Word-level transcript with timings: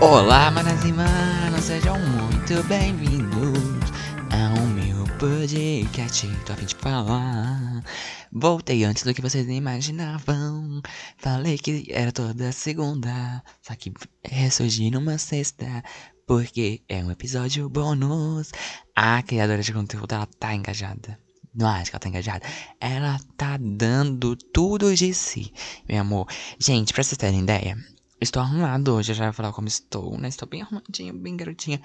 Olá, 0.00 0.50
manas 0.50 0.84
e 0.84 0.92
manos, 0.92 1.64
sejam 1.64 1.96
muito 2.00 2.64
bem-vindos 2.64 3.92
ao 4.32 4.66
meu 4.66 5.04
podcast. 5.18 6.26
Tô 6.44 6.52
a 6.52 6.56
fim 6.56 6.66
de 6.66 6.74
falar. 6.74 7.84
Voltei 8.32 8.82
antes 8.82 9.04
do 9.04 9.14
que 9.14 9.22
vocês 9.22 9.48
imaginavam. 9.48 10.82
Falei 11.18 11.56
que 11.56 11.86
era 11.92 12.10
toda 12.10 12.50
segunda, 12.50 13.40
só 13.62 13.76
que 13.76 13.92
ressurgi 14.24 14.90
numa 14.90 15.16
sexta. 15.16 15.80
Porque 16.26 16.82
é 16.88 17.04
um 17.04 17.12
episódio 17.12 17.70
bônus. 17.70 18.50
A 18.96 19.22
criadora 19.22 19.62
de 19.62 19.72
conteúdo, 19.72 20.12
ela 20.12 20.26
tá 20.26 20.52
engajada. 20.52 21.24
Não 21.56 21.68
acho 21.68 21.90
que 21.90 21.96
ela 21.96 22.00
tá 22.00 22.08
engajada. 22.08 22.46
Ela 22.78 23.18
tá 23.34 23.56
dando 23.56 24.36
tudo 24.36 24.94
de 24.94 25.14
si, 25.14 25.52
meu 25.88 26.00
amor. 26.02 26.28
Gente, 26.58 26.92
pra 26.92 27.02
vocês 27.02 27.16
terem 27.16 27.40
ideia, 27.40 27.78
estou 28.20 28.42
arrumado 28.42 28.94
hoje. 28.94 29.12
Eu 29.12 29.16
já 29.16 29.24
vou 29.24 29.32
falar 29.32 29.52
como 29.54 29.66
estou, 29.66 30.18
né? 30.18 30.28
Estou 30.28 30.46
bem 30.46 30.60
arrumadinha, 30.60 31.14
bem 31.14 31.34
garotinha. 31.34 31.80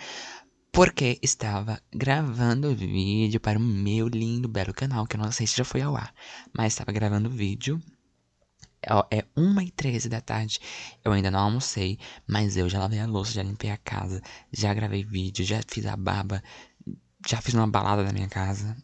Porque 0.73 1.17
estava 1.21 1.81
gravando 1.93 2.75
vídeo 2.75 3.39
para 3.39 3.57
o 3.57 3.61
meu 3.61 4.09
lindo, 4.09 4.49
belo 4.49 4.73
canal, 4.73 5.07
que 5.07 5.15
eu 5.15 5.21
não 5.21 5.31
sei 5.31 5.47
se 5.47 5.57
já 5.57 5.63
foi 5.63 5.81
ao 5.81 5.95
ar. 5.95 6.13
Mas 6.53 6.73
estava 6.73 6.91
gravando 6.91 7.29
vídeo. 7.29 7.81
É 9.09 9.23
1h13 9.37 10.09
da 10.09 10.19
tarde. 10.19 10.59
Eu 11.03 11.13
ainda 11.13 11.31
não 11.31 11.39
almocei, 11.39 11.97
mas 12.27 12.57
eu 12.57 12.67
já 12.67 12.79
lavei 12.79 12.99
a 12.99 13.05
louça, 13.05 13.31
já 13.31 13.43
limpei 13.43 13.69
a 13.69 13.77
casa, 13.77 14.21
já 14.51 14.73
gravei 14.73 15.03
vídeo, 15.03 15.45
já 15.45 15.61
fiz 15.65 15.85
a 15.85 15.95
barba, 15.95 16.43
já 17.27 17.39
fiz 17.41 17.53
uma 17.53 17.67
balada 17.67 18.03
na 18.03 18.11
minha 18.11 18.27
casa. 18.27 18.75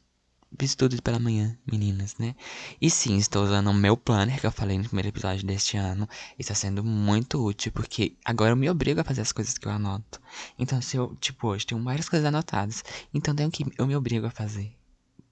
Fiz 0.59 0.75
tudo 0.75 1.01
pela 1.01 1.19
manhã, 1.19 1.57
meninas, 1.69 2.15
né? 2.17 2.35
E 2.81 2.89
sim, 2.89 3.17
estou 3.17 3.43
usando 3.43 3.67
o 3.67 3.73
meu 3.73 3.97
planner 3.97 4.39
que 4.39 4.47
eu 4.47 4.51
falei 4.51 4.77
no 4.77 4.85
primeiro 4.85 5.09
episódio 5.09 5.45
deste 5.45 5.77
ano. 5.77 6.07
Está 6.39 6.55
sendo 6.55 6.83
muito 6.83 7.43
útil, 7.43 7.71
porque 7.71 8.15
agora 8.23 8.51
eu 8.51 8.55
me 8.55 8.69
obrigo 8.69 9.01
a 9.01 9.03
fazer 9.03 9.21
as 9.21 9.31
coisas 9.31 9.57
que 9.57 9.67
eu 9.67 9.71
anoto. 9.71 10.19
Então, 10.57 10.81
se 10.81 10.97
eu, 10.97 11.15
tipo, 11.19 11.47
hoje 11.47 11.65
tenho 11.65 11.83
várias 11.83 12.09
coisas 12.09 12.25
anotadas, 12.25 12.83
então 13.13 13.35
tenho 13.35 13.51
que 13.51 13.65
eu 13.77 13.85
me 13.85 13.95
obrigo 13.95 14.25
a 14.25 14.31
fazer. 14.31 14.73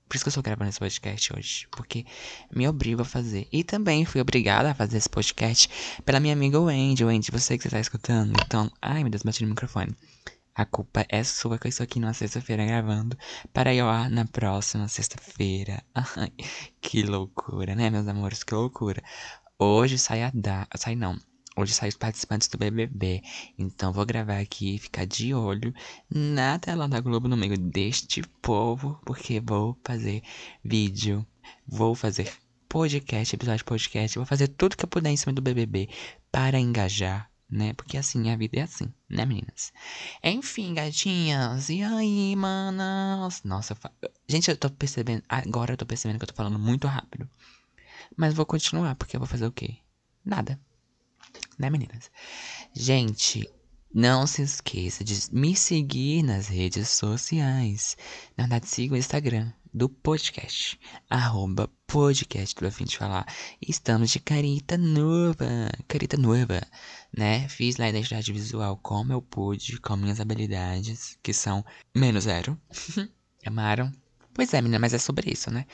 Por 0.07 0.15
isso 0.15 0.23
que 0.23 0.27
eu 0.27 0.31
estou 0.31 0.43
gravando 0.43 0.69
esse 0.69 0.79
podcast 0.79 1.33
hoje, 1.33 1.67
porque 1.71 2.05
me 2.53 2.67
obrigo 2.67 3.01
a 3.01 3.05
fazer. 3.05 3.47
E 3.51 3.63
também 3.63 4.05
fui 4.05 4.21
obrigada 4.21 4.71
a 4.71 4.75
fazer 4.75 4.97
esse 4.97 5.09
podcast 5.09 5.67
pela 6.05 6.19
minha 6.19 6.33
amiga 6.33 6.59
Wendy. 6.59 7.03
Wendy, 7.03 7.31
você 7.31 7.57
que 7.57 7.63
você 7.63 7.69
está 7.69 7.79
escutando. 7.79 8.33
Então, 8.45 8.71
ai 8.81 9.01
meu 9.01 9.09
Deus, 9.09 9.23
bati 9.23 9.41
no 9.43 9.49
microfone. 9.49 9.95
A 10.55 10.65
culpa 10.65 11.05
é 11.09 11.21
sua 11.21 11.59
que 11.59 11.67
eu 11.67 11.69
estou 11.69 11.83
aqui 11.83 11.99
numa 11.99 12.13
sexta-feira 12.13 12.65
gravando 12.65 13.17
para 13.51 13.73
ir 13.73 13.81
ao 13.81 13.89
ar 13.89 14.09
na 14.09 14.23
próxima 14.23 14.87
sexta-feira. 14.87 15.83
Que 16.79 17.03
loucura, 17.03 17.75
né, 17.75 17.89
meus 17.89 18.07
amores? 18.07 18.41
Que 18.41 18.53
loucura. 18.55 19.03
Hoje 19.59 19.97
sai 19.97 20.23
a 20.23 20.31
da... 20.33 20.65
Sai 20.77 20.95
não. 20.95 21.19
Hoje 21.57 21.73
sai 21.73 21.89
os 21.89 21.97
participantes 21.97 22.47
do 22.47 22.57
BBB. 22.57 23.21
Então 23.57 23.91
vou 23.91 24.05
gravar 24.05 24.37
aqui 24.37 24.75
e 24.75 24.79
ficar 24.79 25.05
de 25.05 25.33
olho 25.33 25.73
na 26.09 26.57
tela 26.57 26.87
da 26.87 27.01
Globo 27.01 27.27
no 27.27 27.35
meio 27.35 27.57
deste 27.57 28.21
povo. 28.41 28.97
Porque 29.05 29.41
vou 29.41 29.77
fazer 29.83 30.21
vídeo. 30.63 31.27
Vou 31.67 31.95
fazer 31.95 32.31
podcast, 32.69 33.35
episódio 33.35 33.57
de 33.57 33.65
podcast. 33.65 34.17
Vou 34.17 34.25
fazer 34.25 34.47
tudo 34.47 34.77
que 34.77 34.85
eu 34.85 34.89
puder 34.89 35.09
em 35.09 35.17
cima 35.17 35.33
do 35.33 35.41
BBB 35.41 35.89
para 36.31 36.57
engajar 36.57 37.29
né? 37.49 37.73
Porque 37.73 37.97
assim, 37.97 38.29
a 38.29 38.35
vida 38.35 38.59
é 38.59 38.63
assim, 38.63 38.91
né, 39.09 39.25
meninas? 39.25 39.71
Enfim, 40.23 40.73
gatinhas. 40.73 41.69
E 41.69 41.81
aí, 41.83 42.35
manas? 42.35 43.43
Nossa, 43.43 43.73
eu 43.73 43.77
fa... 43.77 43.91
gente, 44.27 44.49
eu 44.49 44.57
tô 44.57 44.69
percebendo. 44.69 45.23
Agora 45.29 45.73
eu 45.73 45.77
tô 45.77 45.85
percebendo 45.85 46.17
que 46.17 46.23
eu 46.23 46.29
tô 46.29 46.35
falando 46.35 46.59
muito 46.59 46.87
rápido. 46.87 47.29
Mas 48.15 48.33
vou 48.33 48.45
continuar, 48.45 48.95
porque 48.95 49.15
eu 49.15 49.19
vou 49.19 49.27
fazer 49.27 49.45
o 49.45 49.51
quê? 49.51 49.77
Nada. 50.23 50.59
Né, 51.57 51.69
meninas? 51.69 52.11
Gente, 52.73 53.49
não 53.93 54.27
se 54.27 54.41
esqueça 54.41 55.03
de 55.03 55.15
me 55.31 55.55
seguir 55.55 56.23
nas 56.23 56.47
redes 56.47 56.89
sociais. 56.89 57.97
Na 58.37 58.43
verdade, 58.43 58.67
siga 58.67 58.95
o 58.95 58.97
Instagram 58.97 59.51
do 59.75 59.89
podcast. 59.89 60.79
Arroba 61.09 61.69
podcast 61.85 62.55
do 62.55 62.71
fim 62.71 62.85
de 62.85 62.97
falar. 62.97 63.27
Estamos 63.61 64.09
de 64.09 64.19
carita 64.21 64.77
nova. 64.77 65.45
Carita 65.85 66.15
nova, 66.15 66.61
né? 67.15 67.47
Fiz 67.49 67.75
lá 67.75 67.85
a 67.85 67.89
identidade 67.89 68.31
visual 68.31 68.77
como 68.77 69.11
eu 69.11 69.21
pude, 69.21 69.77
com 69.81 69.97
minhas 69.97 70.21
habilidades, 70.21 71.19
que 71.21 71.33
são 71.33 71.63
menos 71.93 72.23
zero. 72.23 72.57
Amaram? 73.45 73.91
Pois 74.33 74.53
é, 74.53 74.61
menina, 74.61 74.79
mas 74.79 74.93
é 74.93 74.97
sobre 74.97 75.31
isso, 75.31 75.51
né? 75.51 75.65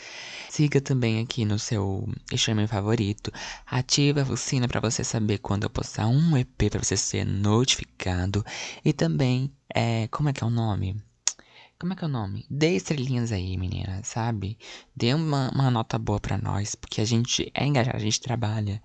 Siga 0.49 0.81
também 0.81 1.19
aqui 1.19 1.45
no 1.45 1.59
seu 1.59 2.07
streaming 2.31 2.67
favorito. 2.67 3.31
Ative 3.67 4.21
a 4.21 4.35
sino 4.35 4.67
para 4.67 4.79
você 4.79 5.03
saber 5.03 5.37
quando 5.37 5.63
eu 5.63 5.69
postar 5.69 6.07
um 6.07 6.35
EP 6.37 6.69
para 6.71 6.83
você 6.83 6.97
ser 6.97 7.23
notificado. 7.23 8.43
E 8.83 8.93
também, 8.93 9.51
é, 9.73 10.07
como 10.07 10.29
é 10.29 10.33
que 10.33 10.43
é 10.43 10.47
o 10.47 10.51
nome? 10.51 11.01
Como 11.81 11.93
é 11.93 11.95
que 11.95 12.03
é 12.03 12.07
o 12.07 12.11
nome? 12.11 12.45
Dê 12.47 12.75
estrelinhas 12.75 13.31
aí, 13.31 13.57
menina, 13.57 14.03
sabe? 14.03 14.55
Dê 14.95 15.15
uma, 15.15 15.49
uma 15.49 15.71
nota 15.71 15.97
boa 15.97 16.19
pra 16.19 16.37
nós, 16.37 16.75
porque 16.75 17.01
a 17.01 17.05
gente 17.05 17.51
é 17.55 17.65
engajado, 17.65 17.97
a 17.97 17.99
gente 17.99 18.21
trabalha. 18.21 18.79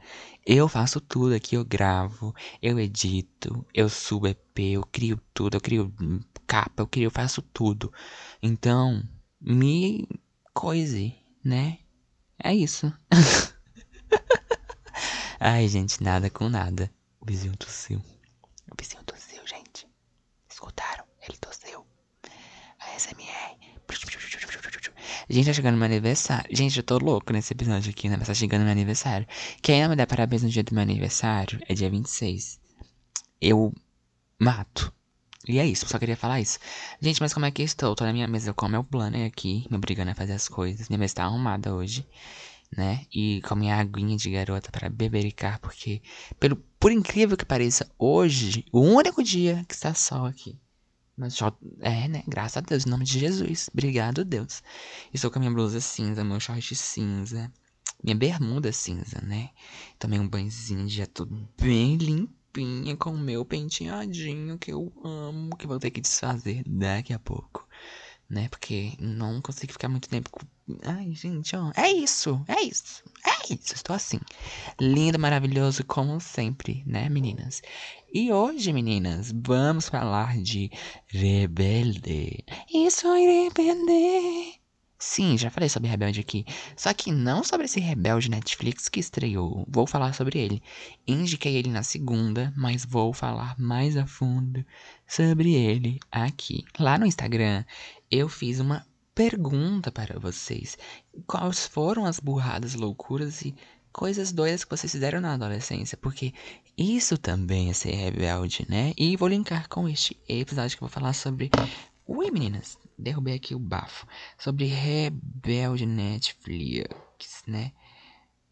Eu 0.46 0.66
faço 0.66 0.98
tudo 0.98 1.34
aqui, 1.34 1.56
eu 1.56 1.62
gravo, 1.62 2.34
eu 2.62 2.80
edito, 2.80 3.66
eu 3.74 3.90
subo 3.90 4.28
EP, 4.28 4.60
eu 4.60 4.82
crio 4.82 5.20
tudo, 5.34 5.58
eu 5.58 5.60
crio 5.60 5.94
capa, 6.46 6.82
eu 6.82 6.86
crio, 6.86 7.08
eu 7.08 7.10
faço 7.10 7.42
tudo. 7.42 7.92
Então, 8.42 9.06
me 9.38 10.08
coise, 10.54 11.14
né? 11.44 11.80
É 12.42 12.54
isso. 12.54 12.90
Ai, 15.38 15.68
gente, 15.68 16.02
nada 16.02 16.30
com 16.30 16.48
nada. 16.48 16.90
Vizinho 17.26 17.54
tossiu. 17.58 18.02
O 18.72 18.74
vizinho 18.80 19.04
tossiu, 19.04 19.46
gente. 19.46 19.86
Escutaram? 20.48 21.04
Ele 21.20 21.36
tossiu. 21.36 21.86
ASMR. 22.94 23.56
Gente, 25.28 25.46
tá 25.46 25.52
chegando 25.52 25.76
meu 25.76 25.86
aniversário. 25.86 26.48
Gente, 26.56 26.76
eu 26.76 26.84
tô 26.84 26.98
louco 26.98 27.32
nesse 27.32 27.52
episódio 27.52 27.90
aqui, 27.90 28.08
né? 28.08 28.16
Mas 28.16 28.28
tá 28.28 28.34
chegando 28.34 28.62
meu 28.62 28.70
aniversário. 28.70 29.26
Quem 29.60 29.82
não 29.82 29.90
me 29.90 29.96
dá 29.96 30.06
parabéns 30.06 30.44
no 30.44 30.48
dia 30.48 30.62
do 30.62 30.72
meu 30.72 30.82
aniversário 30.82 31.60
é 31.68 31.74
dia 31.74 31.90
26. 31.90 32.60
Eu 33.40 33.74
mato. 34.38 34.92
E 35.48 35.58
é 35.58 35.66
isso, 35.66 35.88
só 35.88 35.98
queria 35.98 36.16
falar 36.16 36.40
isso. 36.40 36.60
Gente, 37.00 37.20
mas 37.20 37.34
como 37.34 37.44
é 37.44 37.50
que 37.50 37.62
eu 37.62 37.66
estou? 37.66 37.94
Tô 37.96 38.04
na 38.04 38.12
minha 38.12 38.28
mesa 38.28 38.54
com 38.54 38.66
o 38.66 38.68
meu 38.68 38.84
planner 38.84 39.26
aqui, 39.26 39.66
me 39.68 39.76
obrigando 39.76 40.12
a 40.12 40.14
fazer 40.14 40.32
as 40.32 40.48
coisas. 40.48 40.88
Minha 40.88 40.98
mesa 40.98 41.16
tá 41.16 41.24
arrumada 41.24 41.74
hoje, 41.74 42.06
né? 42.76 43.04
E 43.12 43.40
com 43.42 43.54
a 43.54 43.56
minha 43.56 43.76
aguinha 43.76 44.16
de 44.16 44.30
garota 44.30 44.70
para 44.70 44.88
bebericar, 44.88 45.60
porque, 45.60 46.02
pelo, 46.38 46.56
por 46.78 46.92
incrível 46.92 47.36
que 47.36 47.44
pareça, 47.44 47.90
hoje, 47.98 48.64
o 48.72 48.80
único 48.80 49.22
dia 49.22 49.64
que 49.68 49.74
está 49.74 49.92
sol 49.92 50.26
aqui. 50.26 50.56
Mas 51.16 51.34
só, 51.34 51.56
é, 51.80 52.08
né? 52.08 52.22
Graças 52.28 52.58
a 52.58 52.60
Deus, 52.60 52.86
em 52.86 52.90
nome 52.90 53.04
de 53.04 53.18
Jesus. 53.18 53.70
Obrigado, 53.72 54.24
Deus. 54.24 54.62
Estou 55.14 55.30
com 55.30 55.38
a 55.38 55.40
minha 55.40 55.52
blusa 55.52 55.80
cinza, 55.80 56.22
meu 56.22 56.38
short 56.38 56.74
cinza, 56.74 57.50
minha 58.04 58.14
bermuda 58.14 58.70
cinza, 58.70 59.20
né? 59.22 59.50
Também 59.98 60.20
um 60.20 60.28
banhozinho 60.28 60.88
já 60.88 61.06
tudo 61.06 61.48
bem 61.58 61.96
limpinha 61.96 62.96
com 62.96 63.10
o 63.10 63.18
meu 63.18 63.44
penteadinho 63.44 64.58
que 64.58 64.72
eu 64.72 64.92
amo, 65.02 65.56
que 65.56 65.66
vou 65.66 65.78
ter 65.78 65.90
que 65.90 66.00
desfazer 66.02 66.62
daqui 66.66 67.14
a 67.14 67.18
pouco, 67.18 67.66
né? 68.28 68.48
Porque 68.48 68.92
não 68.98 69.40
consigo 69.40 69.72
ficar 69.72 69.88
muito 69.88 70.08
tempo 70.08 70.30
com... 70.30 70.40
Ai, 70.84 71.12
gente, 71.14 71.54
ó. 71.54 71.70
É 71.76 71.90
isso, 71.90 72.42
é 72.48 72.60
isso, 72.62 73.04
é 73.24 73.54
isso. 73.54 73.74
Estou 73.74 73.94
assim. 73.94 74.18
Lindo, 74.80 75.18
maravilhoso, 75.18 75.84
como 75.84 76.20
sempre, 76.20 76.82
né, 76.86 77.08
meninas? 77.08 77.62
E 78.12 78.32
hoje, 78.32 78.72
meninas, 78.72 79.32
vamos 79.34 79.88
falar 79.88 80.36
de 80.38 80.70
Rebelde. 81.06 82.44
Isso 82.72 83.06
é 83.06 83.20
Rebelde. 83.20 84.65
Sim, 84.98 85.36
já 85.36 85.50
falei 85.50 85.68
sobre 85.68 85.90
Rebelde 85.90 86.20
aqui. 86.20 86.44
Só 86.74 86.92
que 86.94 87.12
não 87.12 87.44
sobre 87.44 87.66
esse 87.66 87.78
Rebelde 87.80 88.30
Netflix 88.30 88.88
que 88.88 88.98
estreou. 88.98 89.66
Vou 89.68 89.86
falar 89.86 90.14
sobre 90.14 90.38
ele. 90.38 90.62
Indiquei 91.06 91.56
ele 91.56 91.70
na 91.70 91.82
segunda, 91.82 92.52
mas 92.56 92.84
vou 92.84 93.12
falar 93.12 93.58
mais 93.58 93.96
a 93.96 94.06
fundo 94.06 94.64
sobre 95.06 95.54
ele 95.54 96.00
aqui. 96.10 96.64
Lá 96.78 96.98
no 96.98 97.04
Instagram, 97.06 97.64
eu 98.10 98.28
fiz 98.28 98.58
uma 98.58 98.86
pergunta 99.14 99.92
para 99.92 100.18
vocês. 100.18 100.78
Quais 101.26 101.66
foram 101.66 102.06
as 102.06 102.18
burradas, 102.18 102.74
loucuras 102.74 103.42
e 103.42 103.54
coisas 103.92 104.32
doidas 104.32 104.64
que 104.64 104.70
vocês 104.70 104.92
fizeram 104.92 105.20
na 105.20 105.34
adolescência? 105.34 105.98
Porque 105.98 106.32
isso 106.76 107.18
também 107.18 107.68
é 107.68 107.72
ser 107.74 107.92
rebelde, 107.92 108.66
né? 108.68 108.94
E 108.96 109.16
vou 109.16 109.28
linkar 109.28 109.68
com 109.68 109.86
este 109.88 110.18
episódio 110.26 110.76
que 110.76 110.82
eu 110.82 110.88
vou 110.88 110.92
falar 110.92 111.12
sobre. 111.12 111.50
Ui, 112.06 112.30
meninas, 112.30 112.78
derrubei 112.96 113.34
aqui 113.34 113.54
o 113.54 113.58
bafo. 113.58 114.06
Sobre 114.38 114.66
rebelde 114.66 115.86
Netflix, 115.86 117.42
né? 117.46 117.72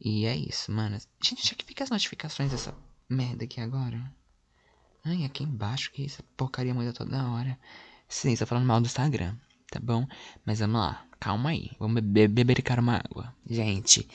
E 0.01 0.27
é 0.27 0.37
isso, 0.37 0.73
mano. 0.73 0.99
Gente, 1.23 1.53
é 1.53 1.57
que 1.57 1.65
fica 1.65 1.85
as 1.85 1.91
notificações 1.91 2.51
dessa 2.51 2.75
merda 3.09 3.45
aqui 3.45 3.61
agora? 3.61 4.13
Ai, 5.05 5.25
aqui 5.25 5.45
embaixo, 5.45 5.93
que 5.93 6.05
essa 6.05 6.23
porcaria 6.37 6.75
muda 6.75 6.93
toda 6.93 7.29
hora. 7.31 7.59
Sim, 8.09 8.35
tô 8.37 8.45
falando 8.45 8.67
mal 8.67 8.81
do 8.81 8.87
Instagram, 8.87 9.37
tá 9.71 9.79
bom? 9.81 10.07
Mas 10.45 10.59
vamos 10.59 10.81
lá. 10.81 11.07
calma 11.21 11.51
aí. 11.51 11.71
Vamos 11.79 11.95
beber, 11.95 12.29
bebericar 12.29 12.81
uma 12.81 12.97
água. 12.97 13.35
Gente, 13.49 14.09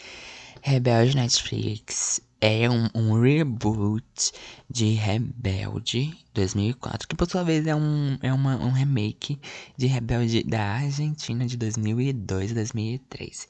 Rebelde 0.61 1.15
Netflix 1.15 2.21
é 2.41 2.69
um, 2.69 2.87
um, 2.95 3.21
reboot 3.21 4.31
de 4.69 4.93
Rebelde 4.93 6.17
2004, 6.33 7.07
que 7.07 7.15
por 7.15 7.29
sua 7.29 7.43
vez 7.43 7.67
é 7.67 7.75
um, 7.75 8.17
é 8.21 8.31
uma, 8.33 8.55
um 8.57 8.71
remake 8.71 9.39
de 9.77 9.87
Rebelde 9.87 10.43
da 10.43 10.63
Argentina 10.63 11.45
de 11.45 11.57
2002 11.57 12.51
e 12.51 12.53
2003. 12.53 13.47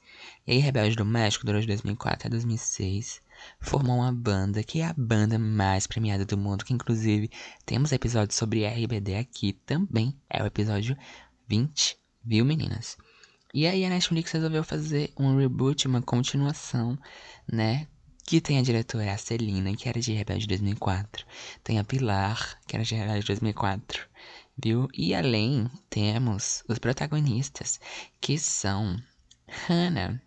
E 0.48 0.58
Rebelde 0.58 0.96
do 0.96 1.06
México 1.06 1.46
durou 1.46 1.62
de 1.62 1.68
2004 1.68 2.28
a 2.28 2.30
2006 2.30 3.22
formou 3.60 3.98
uma 3.98 4.12
banda 4.12 4.64
que 4.64 4.82
é 4.82 4.86
a 4.86 4.94
banda 4.94 5.38
mais 5.38 5.88
premiada 5.88 6.26
do 6.26 6.38
mundo, 6.38 6.66
que 6.66 6.74
inclusive 6.74 7.30
temos 7.66 7.92
episódio 7.92 8.36
sobre 8.36 8.66
RBD 8.66 9.16
aqui 9.16 9.54
também, 9.54 10.16
é 10.30 10.44
o 10.44 10.46
episódio 10.46 10.98
20, 11.48 11.98
viu 12.24 12.46
meninas? 12.46 12.98
E 13.54 13.66
aí 13.66 13.84
a 13.84 13.90
Netflix 13.90 14.32
resolveu 14.32 14.64
fazer 14.64 15.12
um 15.18 15.36
reboot, 15.38 15.88
uma 15.88 16.02
continuação, 16.02 16.98
né? 17.52 17.88
Que 18.30 18.40
tem 18.40 18.60
a 18.60 18.62
diretora 18.62 19.12
a 19.12 19.18
Celina, 19.18 19.76
que 19.76 19.90
era 19.90 20.00
de 20.00 20.14
Rebelde 20.14 20.46
2004. 20.46 21.26
Tem 21.64 21.80
a 21.80 21.84
Pilar, 21.84 22.60
que 22.68 22.76
era 22.76 22.86
de 22.86 22.94
Rebelde 22.94 23.26
2004. 23.26 24.08
Viu? 24.56 24.88
E 24.94 25.16
além, 25.16 25.68
temos 25.90 26.64
os 26.68 26.78
protagonistas, 26.78 27.80
que 28.22 28.38
são 28.38 29.02
Hannah, 29.68 30.22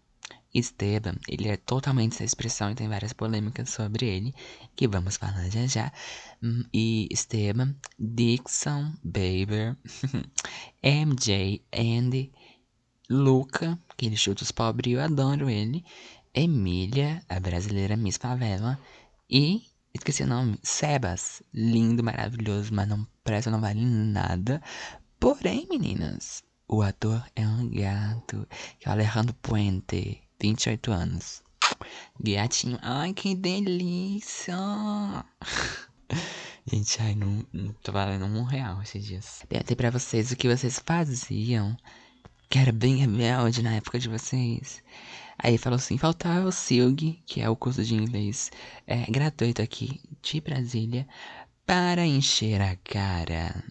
Esteban, 0.52 1.14
ele 1.28 1.46
é 1.46 1.56
totalmente 1.56 2.14
essa 2.14 2.25
expressão 2.25 2.72
e 2.72 2.75
tem 2.75 2.88
várias 2.88 3.12
polêmicas 3.12 3.70
sobre 3.70 4.04
ele, 4.04 4.34
que 4.75 4.88
vamos 4.88 5.16
falar 5.16 5.49
já 5.49 5.64
já. 5.69 5.93
Hum, 6.43 6.64
e 6.75 7.06
Esteban, 7.08 7.72
Dixon, 7.96 8.94
Baber, 9.04 9.76
MJ, 10.82 11.64
Andy, 11.72 12.32
Luca, 13.08 13.78
que 13.96 14.06
ele 14.06 14.16
chuta 14.16 14.43
os 14.43 14.50
pobres, 14.50 14.93
eu 14.93 15.00
adoro 15.00 15.49
ele. 15.49 15.84
Emília, 16.34 17.23
a 17.29 17.38
brasileira 17.38 17.96
Miss 17.96 18.17
Favela. 18.17 18.79
E, 19.29 19.64
esqueci 19.93 20.23
o 20.23 20.26
nome, 20.26 20.58
Sebas, 20.62 21.43
lindo, 21.52 22.02
maravilhoso, 22.02 22.73
mas 22.73 22.88
não 22.88 23.06
presta, 23.23 23.50
não 23.50 23.61
vale 23.61 23.84
nada. 23.84 24.62
Porém, 25.20 25.67
meninas, 25.69 26.43
o 26.67 26.82
ator 26.82 27.23
é 27.37 27.46
um 27.46 27.69
gato, 27.69 28.49
que 28.81 28.87
é 28.87 28.88
o 28.88 28.93
Alejandro 28.93 29.34
Puente. 29.43 30.23
28 30.40 30.90
anos. 30.90 31.43
Gatinho. 32.19 32.78
Ai, 32.82 33.12
que 33.12 33.35
delícia! 33.35 34.56
Gente, 36.67 37.02
ai, 37.02 37.14
não, 37.14 37.44
não 37.52 37.73
tô 37.75 37.93
valendo 37.93 38.25
um 38.25 38.44
real 38.44 38.81
esses 38.82 39.05
dias. 39.05 39.43
Perguntei 39.49 39.76
pra 39.76 39.90
vocês 39.90 40.31
o 40.31 40.37
que 40.37 40.49
vocês 40.49 40.81
faziam. 40.85 41.76
Que 42.49 42.58
era 42.58 42.73
bem 42.73 42.96
rebelde 42.96 43.62
na 43.62 43.75
época 43.75 43.99
de 43.99 44.08
vocês. 44.08 44.82
Aí 45.42 45.58
falou 45.58 45.76
assim: 45.76 45.98
faltava 45.98 46.46
o 46.46 46.52
SILG, 46.52 47.22
que 47.26 47.40
é 47.40 47.48
o 47.48 47.56
curso 47.56 47.84
de 47.84 47.94
inglês 47.94 48.50
é, 48.86 49.10
gratuito 49.10 49.60
aqui 49.60 50.00
de 50.22 50.40
Brasília, 50.40 51.06
para 51.66 52.06
encher 52.06 52.60
a 52.60 52.76
cara. 52.76 53.64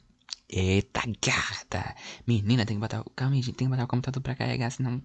Eita, 0.49 1.01
gata! 1.25 1.95
Menina, 2.27 2.65
tem 2.65 2.75
que 2.75 2.81
botar. 2.81 3.03
Calma 3.15 3.35
aí, 3.35 3.43
tem 3.43 3.53
que 3.53 3.67
botar 3.67 3.85
o 3.85 3.87
computador 3.87 4.21
pra 4.21 4.35
carregar, 4.35 4.69
senão 4.69 5.01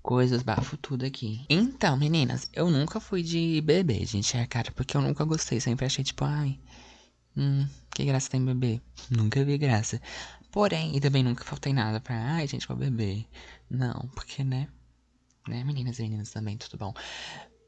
coisas, 0.00 0.42
bafo 0.42 0.76
tudo 0.76 1.04
aqui. 1.04 1.44
Então, 1.50 1.96
meninas, 1.96 2.48
eu 2.52 2.70
nunca 2.70 3.00
fui 3.00 3.22
de 3.22 3.60
bebê, 3.62 4.04
gente, 4.04 4.36
é 4.36 4.46
cara, 4.46 4.70
porque 4.70 4.96
eu 4.96 5.00
nunca 5.00 5.24
gostei, 5.24 5.58
sempre 5.58 5.86
achei 5.86 6.04
tipo, 6.04 6.24
ai, 6.24 6.60
hum, 7.36 7.66
que 7.92 8.04
graça 8.04 8.30
tem 8.30 8.44
bebê. 8.44 8.80
Nunca 9.10 9.44
vi 9.44 9.58
graça. 9.58 10.00
Porém, 10.52 10.94
e 10.96 11.00
também 11.00 11.24
nunca 11.24 11.42
faltei 11.42 11.72
nada 11.72 12.00
pra, 12.00 12.14
ai, 12.34 12.46
gente, 12.46 12.68
vou 12.68 12.76
beber. 12.76 13.26
Não, 13.68 14.08
porque, 14.14 14.44
né, 14.44 14.68
né, 15.48 15.64
meninas 15.64 15.98
e 15.98 16.02
meninas 16.02 16.30
também, 16.30 16.56
tudo 16.56 16.78
bom. 16.78 16.92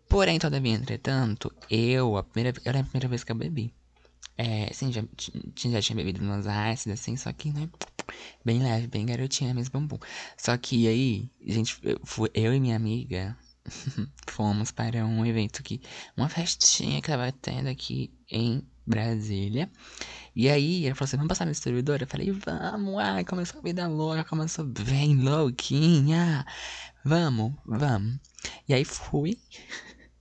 Porém, 0.08 0.38
todavia, 0.38 0.72
entretanto, 0.72 1.52
eu, 1.68 2.16
a 2.16 2.22
primeira, 2.22 2.58
era 2.64 2.80
a 2.80 2.84
primeira 2.84 3.08
vez 3.08 3.24
que 3.24 3.32
eu 3.32 3.36
bebi. 3.36 3.74
É, 4.38 4.72
sim, 4.72 4.92
já, 4.92 5.02
já 5.56 5.80
tinha 5.82 5.96
bebido 5.96 6.22
umas 6.22 6.46
ácidas, 6.46 7.00
assim, 7.00 7.16
só 7.16 7.32
que, 7.32 7.52
né, 7.52 7.68
bem 8.44 8.62
leve, 8.62 8.86
bem 8.86 9.06
garotinha 9.06 9.52
mesmo, 9.54 9.80
bumbum. 9.80 9.98
Só 10.36 10.56
que 10.56 10.86
aí, 10.86 11.30
gente, 11.44 11.78
eu, 11.82 11.98
eu 12.34 12.54
e 12.54 12.60
minha 12.60 12.76
amiga 12.76 13.36
fomos 14.28 14.70
para 14.70 15.04
um 15.04 15.24
evento 15.24 15.62
que, 15.62 15.80
uma 16.16 16.28
festinha 16.28 17.00
que 17.00 17.08
tava 17.08 17.32
tendo 17.32 17.68
aqui 17.68 18.12
em 18.30 18.62
Brasília. 18.86 19.70
E 20.34 20.48
aí, 20.48 20.84
ele 20.84 20.94
falou 20.94 21.06
assim, 21.06 21.16
vamos 21.16 21.28
passar 21.28 21.46
no 21.46 21.52
distribuidor? 21.52 21.98
Eu 22.00 22.06
falei, 22.06 22.30
vamos, 22.30 22.98
ai, 23.00 23.24
começou 23.24 23.58
a 23.58 23.62
vida 23.62 23.88
louca, 23.88 24.22
começou 24.24 24.64
bem 24.64 25.16
louquinha. 25.16 26.46
Vamos, 27.06 27.52
vamos. 27.64 28.18
E 28.68 28.74
aí 28.74 28.84
fui. 28.84 29.38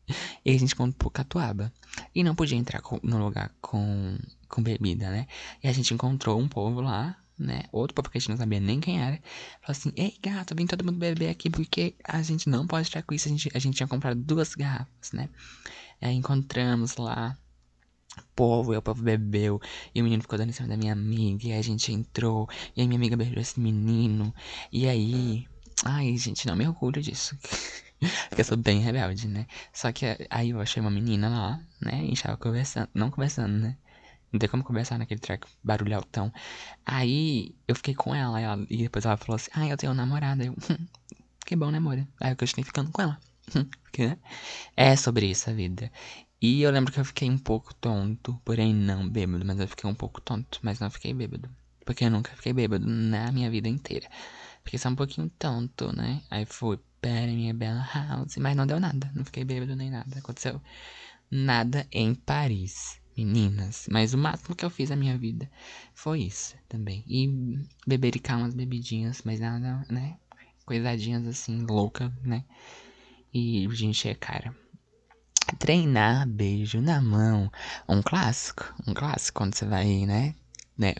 e 0.45 0.51
a 0.51 0.59
gente 0.59 0.75
comprou 0.75 1.09
catuaba. 1.09 1.73
E 2.13 2.23
não 2.23 2.35
podia 2.35 2.55
entrar 2.55 2.79
no 3.01 3.17
lugar 3.17 3.51
com, 3.59 4.19
com 4.47 4.61
bebida, 4.61 5.09
né? 5.09 5.25
E 5.63 5.67
a 5.67 5.73
gente 5.73 5.95
encontrou 5.95 6.39
um 6.39 6.47
povo 6.47 6.81
lá, 6.81 7.17
né? 7.39 7.63
Outro 7.71 7.95
povo 7.95 8.11
que 8.11 8.19
a 8.19 8.21
gente 8.21 8.29
não 8.29 8.37
sabia 8.37 8.59
nem 8.59 8.79
quem 8.79 9.01
era. 9.01 9.15
Falou 9.61 9.71
assim: 9.71 9.91
Ei, 9.95 10.15
gato, 10.21 10.53
vem 10.55 10.67
todo 10.67 10.85
mundo 10.85 10.99
beber 10.99 11.29
aqui 11.29 11.49
porque 11.49 11.95
a 12.03 12.21
gente 12.21 12.47
não 12.47 12.67
pode 12.67 12.87
estar 12.87 13.01
com 13.01 13.15
isso. 13.15 13.27
A 13.29 13.31
gente, 13.31 13.49
a 13.55 13.57
gente 13.57 13.77
tinha 13.77 13.87
comprado 13.87 14.21
duas 14.21 14.53
garrafas, 14.53 15.11
né? 15.11 15.27
Aí 15.99 16.13
encontramos 16.13 16.97
lá 16.97 17.35
povo, 18.35 18.75
e 18.75 18.77
o 18.77 18.81
povo 18.81 19.01
bebeu, 19.01 19.59
e 19.93 20.01
o 20.01 20.03
menino 20.03 20.21
ficou 20.21 20.37
dando 20.37 20.49
em 20.49 20.53
cima 20.53 20.67
da 20.67 20.77
minha 20.77 20.93
amiga, 20.93 21.47
e 21.47 21.53
a 21.53 21.61
gente 21.63 21.91
entrou, 21.91 22.47
e 22.75 22.81
a 22.81 22.85
minha 22.85 22.97
amiga 22.97 23.17
beijou 23.17 23.39
esse 23.39 23.59
menino, 23.59 24.31
e 24.71 24.87
aí. 24.87 25.47
Ai, 25.85 26.17
gente, 26.17 26.47
não 26.47 26.55
me 26.55 26.67
orgulho 26.67 27.01
disso. 27.01 27.37
Porque 28.29 28.41
eu 28.41 28.45
sou 28.45 28.57
bem 28.57 28.79
rebelde, 28.81 29.27
né? 29.27 29.45
Só 29.71 29.91
que 29.91 30.05
aí 30.29 30.49
eu 30.49 30.59
achei 30.59 30.81
uma 30.81 30.89
menina 30.91 31.29
lá, 31.29 31.61
né? 31.79 32.03
E 32.03 32.13
estava 32.13 32.35
conversando. 32.37 32.89
Não 32.93 33.11
conversando, 33.11 33.53
né? 33.57 33.77
Não 34.31 34.39
tem 34.39 34.49
como 34.49 34.63
conversar 34.63 34.97
naquele 34.97 35.19
track 35.19 35.47
barulho 35.63 35.95
altão. 35.95 36.33
Aí 36.85 37.55
eu 37.67 37.75
fiquei 37.75 37.93
com 37.95 38.13
ela, 38.15 38.39
ela 38.41 38.65
e 38.69 38.77
depois 38.77 39.05
ela 39.05 39.15
falou 39.15 39.35
assim: 39.35 39.51
Ah, 39.53 39.67
eu 39.67 39.77
tenho 39.77 39.91
uma 39.91 40.01
namorada. 40.03 40.43
Eu, 40.43 40.53
hum, 40.53 40.87
que 41.45 41.55
bom, 41.55 41.71
né, 41.71 41.77
amor? 41.77 42.05
Aí 42.19 42.31
eu 42.31 42.35
continuei 42.35 42.65
ficando 42.65 42.91
com 42.91 43.01
ela. 43.03 43.19
Porque, 43.83 44.07
né? 44.07 44.17
É 44.75 44.95
sobre 44.95 45.27
isso 45.27 45.49
a 45.49 45.53
vida. 45.53 45.91
E 46.41 46.61
eu 46.61 46.71
lembro 46.71 46.91
que 46.91 46.99
eu 46.99 47.05
fiquei 47.05 47.29
um 47.29 47.37
pouco 47.37 47.73
tonto, 47.75 48.39
porém 48.45 48.73
não 48.73 49.07
bêbado, 49.07 49.45
mas 49.45 49.59
eu 49.59 49.67
fiquei 49.67 49.89
um 49.89 49.95
pouco 49.95 50.21
tonto, 50.21 50.59
mas 50.63 50.79
não 50.79 50.89
fiquei 50.89 51.13
bêbado. 51.13 51.49
Porque 51.85 52.05
eu 52.05 52.11
nunca 52.11 52.31
fiquei 52.35 52.53
bêbado 52.53 52.85
na 52.87 53.31
minha 53.31 53.49
vida 53.49 53.69
inteira. 53.69 54.09
Fiquei 54.65 54.79
só 54.79 54.89
um 54.89 54.95
pouquinho 54.95 55.29
tonto, 55.37 55.95
né? 55.95 56.23
Aí 56.29 56.43
fui 56.43 56.79
para 56.99 57.27
minha 57.27 57.53
bela 57.53 57.87
house, 57.93 58.35
mas 58.37 58.55
não 58.55 58.65
deu 58.65 58.79
nada. 58.79 59.11
Não 59.13 59.23
fiquei 59.23 59.45
bêbado 59.45 59.75
nem 59.75 59.91
nada. 59.91 60.17
Aconteceu 60.17 60.59
nada 61.29 61.87
em 61.91 62.15
Paris, 62.15 62.99
meninas. 63.15 63.87
Mas 63.91 64.15
o 64.15 64.17
máximo 64.17 64.55
que 64.55 64.65
eu 64.65 64.69
fiz 64.71 64.89
na 64.89 64.95
minha 64.95 65.15
vida 65.17 65.49
foi 65.93 66.23
isso 66.23 66.55
também. 66.67 67.03
E 67.07 67.29
bebericar 67.85 68.39
umas 68.39 68.55
bebidinhas, 68.55 69.21
mas 69.23 69.39
nada, 69.39 69.85
né? 69.87 70.17
Coisadinhas 70.65 71.27
assim, 71.27 71.61
louca, 71.61 72.11
né? 72.23 72.43
E 73.31 73.67
gente 73.71 74.09
é 74.09 74.15
cara. 74.15 74.55
Treinar, 75.59 76.27
beijo 76.27 76.81
na 76.81 76.99
mão. 76.99 77.51
Um 77.87 78.01
clássico. 78.01 78.73
Um 78.87 78.95
clássico 78.95 79.37
quando 79.37 79.53
você 79.53 79.65
vai, 79.65 80.07
né? 80.07 80.33
né? 80.75 80.95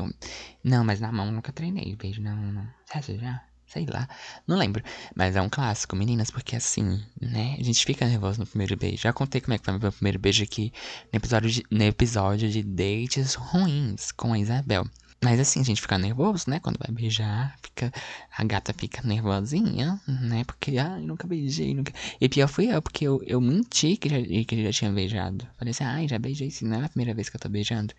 Não, 0.63 0.83
mas 0.83 0.99
na 0.99 1.11
mão 1.11 1.31
nunca 1.31 1.51
treinei. 1.51 1.95
Beijo 1.95 2.21
na 2.21 2.35
mão, 2.35 2.51
não. 2.51 2.67
Você 2.93 3.17
já? 3.17 3.43
Sei 3.67 3.85
lá, 3.85 4.07
não 4.47 4.57
lembro. 4.57 4.83
Mas 5.15 5.35
é 5.35 5.41
um 5.41 5.49
clássico, 5.49 5.95
meninas, 5.95 6.29
porque 6.31 6.55
assim, 6.55 7.01
né? 7.19 7.55
A 7.59 7.63
gente 7.63 7.85
fica 7.85 8.05
nervoso 8.05 8.39
no 8.39 8.45
primeiro 8.45 8.77
beijo. 8.77 9.03
Já 9.03 9.11
contei 9.11 9.41
como 9.41 9.53
é 9.53 9.57
que 9.57 9.65
foi 9.65 9.77
meu 9.77 9.91
primeiro 9.91 10.19
beijo 10.19 10.43
aqui 10.43 10.71
no 11.11 11.17
episódio 11.17 11.49
de, 11.49 11.63
no 11.69 11.83
episódio 11.83 12.49
de 12.49 12.63
dates 12.63 13.33
ruins 13.33 14.11
com 14.11 14.33
a 14.33 14.39
Isabel. 14.39 14.85
Mas 15.23 15.39
assim, 15.39 15.59
a 15.61 15.63
gente 15.63 15.81
fica 15.81 15.97
nervoso, 15.97 16.49
né? 16.49 16.59
Quando 16.59 16.77
vai 16.77 16.93
beijar, 16.93 17.57
fica, 17.61 17.91
a 18.37 18.43
gata 18.43 18.73
fica 18.73 19.01
nervosinha, 19.01 19.99
né? 20.07 20.43
Porque, 20.43 20.77
ai, 20.77 21.01
nunca 21.01 21.25
beijei, 21.25 21.73
nunca. 21.73 21.91
E 22.21 22.29
pior 22.29 22.47
fui 22.47 22.67
eu, 22.67 22.81
porque 22.81 23.07
eu, 23.07 23.21
eu 23.25 23.41
menti 23.41 23.97
que 23.97 24.07
já, 24.07 24.17
que 24.45 24.63
já 24.63 24.71
tinha 24.71 24.91
beijado. 24.91 25.47
Falei 25.57 25.71
assim, 25.71 25.83
ai, 25.83 26.07
já 26.07 26.19
beijei 26.19 26.51
sim, 26.51 26.67
não 26.67 26.81
é 26.81 26.85
a 26.85 26.89
primeira 26.89 27.13
vez 27.13 27.29
que 27.29 27.37
eu 27.37 27.39
tô 27.39 27.49
beijando. 27.49 27.93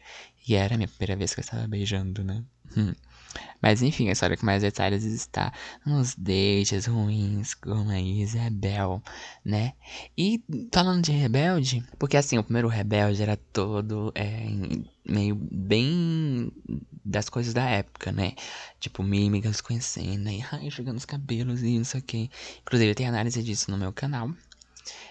E 0.46 0.54
era 0.54 0.74
a 0.74 0.78
minha 0.78 0.88
primeira 0.88 1.16
vez 1.16 1.34
que 1.34 1.40
eu 1.40 1.42
estava 1.42 1.66
beijando, 1.66 2.22
né? 2.22 2.44
Hum. 2.76 2.94
Mas 3.60 3.82
enfim, 3.82 4.08
a 4.08 4.12
história 4.12 4.36
com 4.36 4.46
mais 4.46 4.62
detalhes 4.62 5.04
está 5.04 5.52
nos 5.84 6.14
dates 6.14 6.86
ruins 6.86 7.54
com 7.54 7.88
a 7.88 8.00
Isabel, 8.00 9.02
né? 9.44 9.72
E 10.16 10.42
falando 10.72 11.04
de 11.04 11.12
rebelde, 11.12 11.82
porque 11.98 12.16
assim, 12.16 12.38
o 12.38 12.44
primeiro 12.44 12.68
rebelde 12.68 13.22
era 13.22 13.36
todo 13.36 14.12
é, 14.14 14.46
meio 15.04 15.34
bem 15.34 16.52
das 17.04 17.28
coisas 17.28 17.54
da 17.54 17.64
época, 17.64 18.12
né? 18.12 18.34
Tipo, 18.80 19.02
mímicas 19.02 19.60
conhecendo, 19.60 20.28
e 20.28 20.44
ai, 20.50 20.70
jogando 20.70 20.98
os 20.98 21.04
cabelos 21.04 21.62
e 21.62 21.78
não 21.78 21.84
sei 21.84 22.00
o 22.00 22.02
que. 22.02 22.30
Inclusive, 22.62 22.94
tem 22.94 23.06
análise 23.06 23.42
disso 23.42 23.70
no 23.70 23.78
meu 23.78 23.92
canal. 23.92 24.30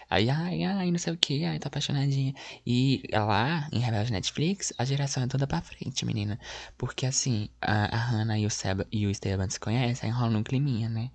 Aí, 0.10 0.30
ai, 0.30 0.64
ai, 0.64 0.92
não 0.92 1.00
sei 1.00 1.14
o 1.14 1.18
que, 1.18 1.46
ai, 1.46 1.60
tá 1.60 1.68
apaixonadinha. 1.68 2.34
E 2.66 3.04
lá, 3.12 3.68
em 3.72 3.80
Rebelde 3.80 4.12
Netflix, 4.12 4.74
a 4.78 4.86
geração 4.86 5.24
é 5.24 5.28
toda 5.28 5.48
pra 5.48 5.62
frente, 5.62 6.06
menina. 6.06 6.40
Porque 6.78 7.06
assim, 7.06 7.50
a, 7.62 7.96
a 7.96 7.98
Hannah 7.98 8.38
e 8.40 8.46
o, 8.46 8.50
Seba, 8.50 8.88
e 8.92 9.08
o 9.08 9.10
Esteban 9.12 9.50
se 9.50 9.60
conhecem, 9.60 10.12
rola 10.12 10.38
um 10.38 10.44
climinha, 10.44 10.90
né? 10.90 11.12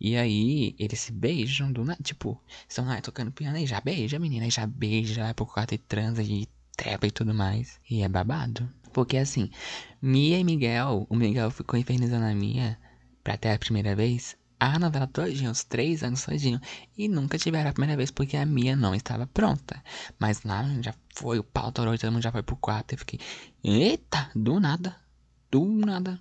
E 0.00 0.16
aí, 0.16 0.74
eles 0.78 1.00
se 1.00 1.12
beijam 1.12 1.70
do 1.70 1.84
nada. 1.84 2.02
Tipo, 2.02 2.42
estão 2.68 2.86
lá 2.86 3.00
tocando 3.00 3.30
piano 3.30 3.58
e 3.58 3.66
já 3.66 3.80
beija, 3.80 4.18
menina. 4.18 4.46
E 4.46 4.50
já 4.50 4.66
beija, 4.66 5.22
vai 5.22 5.34
pro 5.34 5.46
quarto 5.46 5.74
e 5.74 5.78
transa 5.78 6.22
e 6.22 6.48
trepa 6.76 7.06
e 7.06 7.10
tudo 7.10 7.34
mais. 7.34 7.78
E 7.90 8.02
é 8.02 8.08
babado. 8.08 8.68
Porque 8.92 9.18
assim, 9.18 9.50
Mia 10.00 10.38
e 10.38 10.44
Miguel, 10.44 11.06
o 11.08 11.16
Miguel 11.16 11.50
ficou 11.50 11.78
infernizando 11.78 12.24
a 12.24 12.34
Mia 12.34 12.78
pra 13.22 13.36
ter 13.36 13.50
a 13.50 13.58
primeira 13.58 13.94
vez. 13.94 14.36
A 14.60 14.78
novela 14.78 15.06
todinha, 15.06 15.50
os 15.50 15.64
três 15.64 16.02
anos 16.02 16.22
todinho. 16.22 16.60
E 16.96 17.08
nunca 17.08 17.38
tiveram 17.38 17.70
a 17.70 17.72
primeira 17.72 17.96
vez 17.96 18.10
porque 18.10 18.36
a 18.36 18.44
Mia 18.44 18.76
não 18.76 18.94
estava 18.94 19.26
pronta. 19.26 19.82
Mas 20.18 20.42
lá 20.42 20.62
já 20.82 20.94
foi, 21.14 21.38
o 21.38 21.44
pau 21.44 21.72
torou 21.72 21.96
todo 21.98 22.12
mundo 22.12 22.22
já 22.22 22.30
foi 22.30 22.42
pro 22.42 22.56
quarto. 22.56 22.92
Eu 22.92 22.98
fiquei, 22.98 23.18
eita, 23.64 24.30
do 24.34 24.60
nada, 24.60 24.94
do 25.50 25.64
nada, 25.64 26.20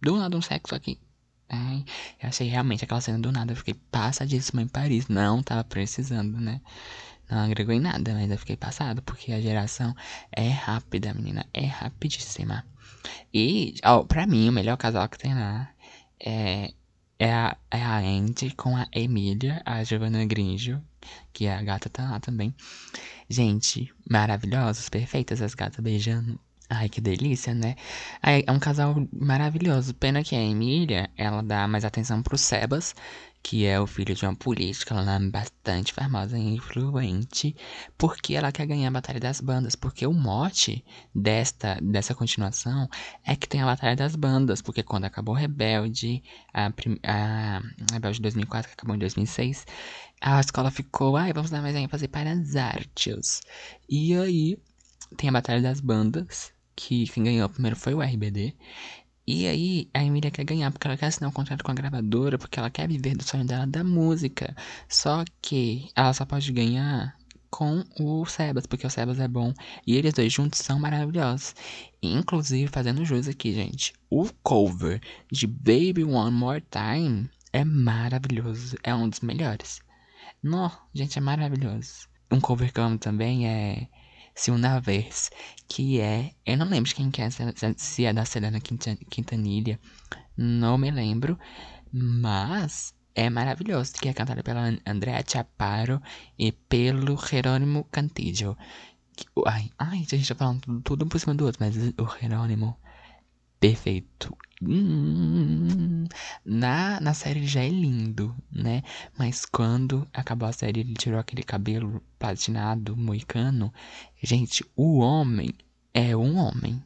do 0.00 0.16
nada 0.16 0.36
um 0.36 0.40
sexo 0.40 0.74
aqui. 0.74 0.98
Ai, 1.48 1.84
eu 2.22 2.30
achei 2.30 2.48
realmente 2.48 2.84
aquela 2.84 3.02
cena 3.02 3.18
do 3.18 3.30
nada. 3.30 3.52
Eu 3.52 3.56
fiquei 3.56 3.74
passadíssima 3.74 4.62
em 4.62 4.68
Paris. 4.68 5.08
Não 5.08 5.42
tava 5.42 5.62
precisando, 5.62 6.40
né? 6.40 6.62
Não 7.30 7.38
agregou 7.38 7.74
em 7.74 7.80
nada, 7.80 8.14
mas 8.14 8.30
eu 8.30 8.38
fiquei 8.38 8.56
passado, 8.56 9.02
porque 9.02 9.32
a 9.32 9.40
geração 9.40 9.94
é 10.32 10.48
rápida, 10.48 11.12
menina. 11.12 11.46
É 11.52 11.66
rapidíssima. 11.66 12.64
E, 13.32 13.74
ó, 13.84 14.04
pra 14.04 14.26
mim, 14.26 14.48
o 14.48 14.52
melhor 14.52 14.76
casal 14.76 15.08
que 15.08 15.18
tem 15.18 15.34
lá 15.34 15.70
é, 16.18 16.72
é, 17.24 17.32
a, 17.32 17.56
é 17.70 17.82
a 17.82 17.96
Andy 18.00 18.50
com 18.54 18.76
a 18.76 18.86
Emília, 18.92 19.62
a 19.64 19.82
Giovanna 19.82 20.22
Grigio, 20.26 20.78
que 21.32 21.46
é 21.46 21.54
a 21.54 21.62
gata 21.62 21.88
tá 21.88 22.10
lá 22.10 22.20
também. 22.20 22.54
Gente, 23.30 23.90
maravilhosos, 24.10 24.90
perfeitas 24.90 25.40
as 25.40 25.54
gatas 25.54 25.82
beijando. 25.82 26.38
Ai, 26.68 26.88
que 26.88 27.00
delícia, 27.00 27.54
né? 27.54 27.76
É 28.22 28.50
um 28.50 28.58
casal 28.58 28.94
maravilhoso. 29.12 29.94
Pena 29.94 30.24
que 30.24 30.34
a 30.34 30.40
Emília, 30.40 31.10
ela 31.16 31.42
dá 31.42 31.68
mais 31.68 31.84
atenção 31.84 32.22
pro 32.22 32.38
Sebas, 32.38 32.94
que 33.42 33.66
é 33.66 33.78
o 33.78 33.86
filho 33.86 34.14
de 34.14 34.24
uma 34.24 34.34
política, 34.34 34.94
ela 34.94 35.16
é 35.16 35.18
bastante 35.28 35.92
famosa 35.92 36.38
e 36.38 36.54
influente, 36.54 37.54
porque 37.98 38.34
ela 38.34 38.50
quer 38.50 38.66
ganhar 38.66 38.88
a 38.88 38.90
Batalha 38.90 39.20
das 39.20 39.40
Bandas, 39.42 39.76
porque 39.76 40.06
o 40.06 40.12
mote 40.14 40.82
desta, 41.14 41.78
dessa 41.82 42.14
continuação 42.14 42.88
é 43.22 43.36
que 43.36 43.46
tem 43.46 43.60
a 43.60 43.66
Batalha 43.66 43.94
das 43.94 44.16
Bandas, 44.16 44.62
porque 44.62 44.82
quando 44.82 45.04
acabou 45.04 45.34
Rebelde, 45.34 46.22
a, 46.54 46.68
a, 46.68 47.58
a 47.58 47.92
Rebelde 47.92 48.16
de 48.16 48.22
2004, 48.22 48.68
que 48.70 48.74
acabou 48.74 48.96
em 48.96 48.98
2006, 48.98 49.66
a 50.22 50.40
escola 50.40 50.70
ficou, 50.70 51.16
ai, 51.18 51.32
vamos 51.34 51.50
dar 51.50 51.60
mais 51.60 51.76
ênfase 51.76 52.08
para 52.08 52.32
as 52.32 52.56
artes. 52.56 53.42
E 53.86 54.14
aí, 54.16 54.58
tem 55.18 55.28
a 55.28 55.32
Batalha 55.32 55.60
das 55.60 55.80
Bandas, 55.80 56.53
que 56.76 57.06
quem 57.08 57.24
ganhou 57.24 57.48
primeiro 57.48 57.76
foi 57.76 57.94
o 57.94 58.02
RBD, 58.02 58.54
e 59.26 59.46
aí 59.46 59.88
a 59.94 60.04
Emília 60.04 60.30
quer 60.30 60.44
ganhar 60.44 60.70
porque 60.70 60.86
ela 60.86 60.96
quer 60.98 61.06
assinar 61.06 61.30
um 61.30 61.32
contrato 61.32 61.64
com 61.64 61.70
a 61.70 61.74
gravadora, 61.74 62.36
porque 62.36 62.58
ela 62.58 62.68
quer 62.70 62.86
viver 62.86 63.16
do 63.16 63.24
sonho 63.24 63.44
dela 63.46 63.66
da 63.66 63.82
música. 63.82 64.54
Só 64.86 65.24
que 65.40 65.88
ela 65.96 66.12
só 66.12 66.26
pode 66.26 66.52
ganhar 66.52 67.16
com 67.50 67.84
o 67.98 68.26
Sebas, 68.26 68.66
porque 68.66 68.86
o 68.86 68.90
Sebas 68.90 69.18
é 69.18 69.26
bom. 69.26 69.54
E 69.86 69.96
eles 69.96 70.12
dois 70.12 70.30
juntos 70.30 70.58
são 70.58 70.78
maravilhosos. 70.78 71.54
Inclusive, 72.02 72.70
fazendo 72.70 73.04
jus 73.04 73.26
aqui, 73.26 73.54
gente, 73.54 73.94
o 74.10 74.28
cover 74.42 75.00
de 75.32 75.46
Baby 75.46 76.04
One 76.04 76.36
More 76.36 76.62
Time 76.70 77.30
é 77.50 77.64
maravilhoso. 77.64 78.76
É 78.82 78.94
um 78.94 79.08
dos 79.08 79.20
melhores. 79.20 79.80
Nó, 80.42 80.70
gente, 80.92 81.16
é 81.16 81.22
maravilhoso. 81.22 82.08
Um 82.30 82.40
cover 82.40 82.70
que 82.70 82.78
eu 82.78 82.84
amo 82.84 82.98
também 82.98 83.48
é 83.48 83.88
se 84.34 84.50
uma 84.50 84.80
vez, 84.80 85.30
que 85.68 86.00
é, 86.00 86.32
eu 86.44 86.56
não 86.56 86.66
lembro 86.66 86.94
quem 86.94 87.10
que 87.10 87.22
é, 87.22 87.28
se 87.76 88.04
é 88.04 88.12
da 88.12 88.24
Selena 88.24 88.60
Quintanilha, 88.60 89.78
não 90.36 90.76
me 90.76 90.90
lembro, 90.90 91.38
mas 91.92 92.92
é 93.14 93.30
maravilhoso, 93.30 93.92
que 93.94 94.08
é 94.08 94.12
cantada 94.12 94.42
pela 94.42 94.76
Andrea 94.84 95.24
Chaparro 95.26 96.02
e 96.38 96.50
pelo 96.50 97.16
Jerônimo 97.16 97.84
Cantillo. 97.84 98.58
Ai, 99.46 99.70
ai, 99.78 100.00
a 100.00 100.16
gente 100.16 100.28
tá 100.28 100.34
falando 100.34 100.80
tudo 100.82 101.06
por 101.06 101.20
cima 101.20 101.34
do 101.34 101.44
outro, 101.44 101.64
mas 101.64 101.76
o 101.76 102.20
Jerônimo 102.20 102.76
perfeito. 103.64 104.36
Hum, 104.62 106.04
na, 106.44 107.00
na 107.00 107.14
série 107.14 107.40
ele 107.40 107.46
já 107.46 107.62
é 107.62 107.68
lindo, 107.68 108.36
né? 108.52 108.82
Mas 109.18 109.46
quando 109.46 110.06
acabou 110.12 110.46
a 110.46 110.52
série, 110.52 110.80
ele 110.80 110.92
tirou 110.92 111.18
aquele 111.18 111.42
cabelo 111.42 112.02
platinado, 112.18 112.94
moicano. 112.94 113.72
Gente, 114.22 114.62
o 114.76 114.98
homem 114.98 115.50
é 115.94 116.14
um 116.14 116.36
homem. 116.36 116.82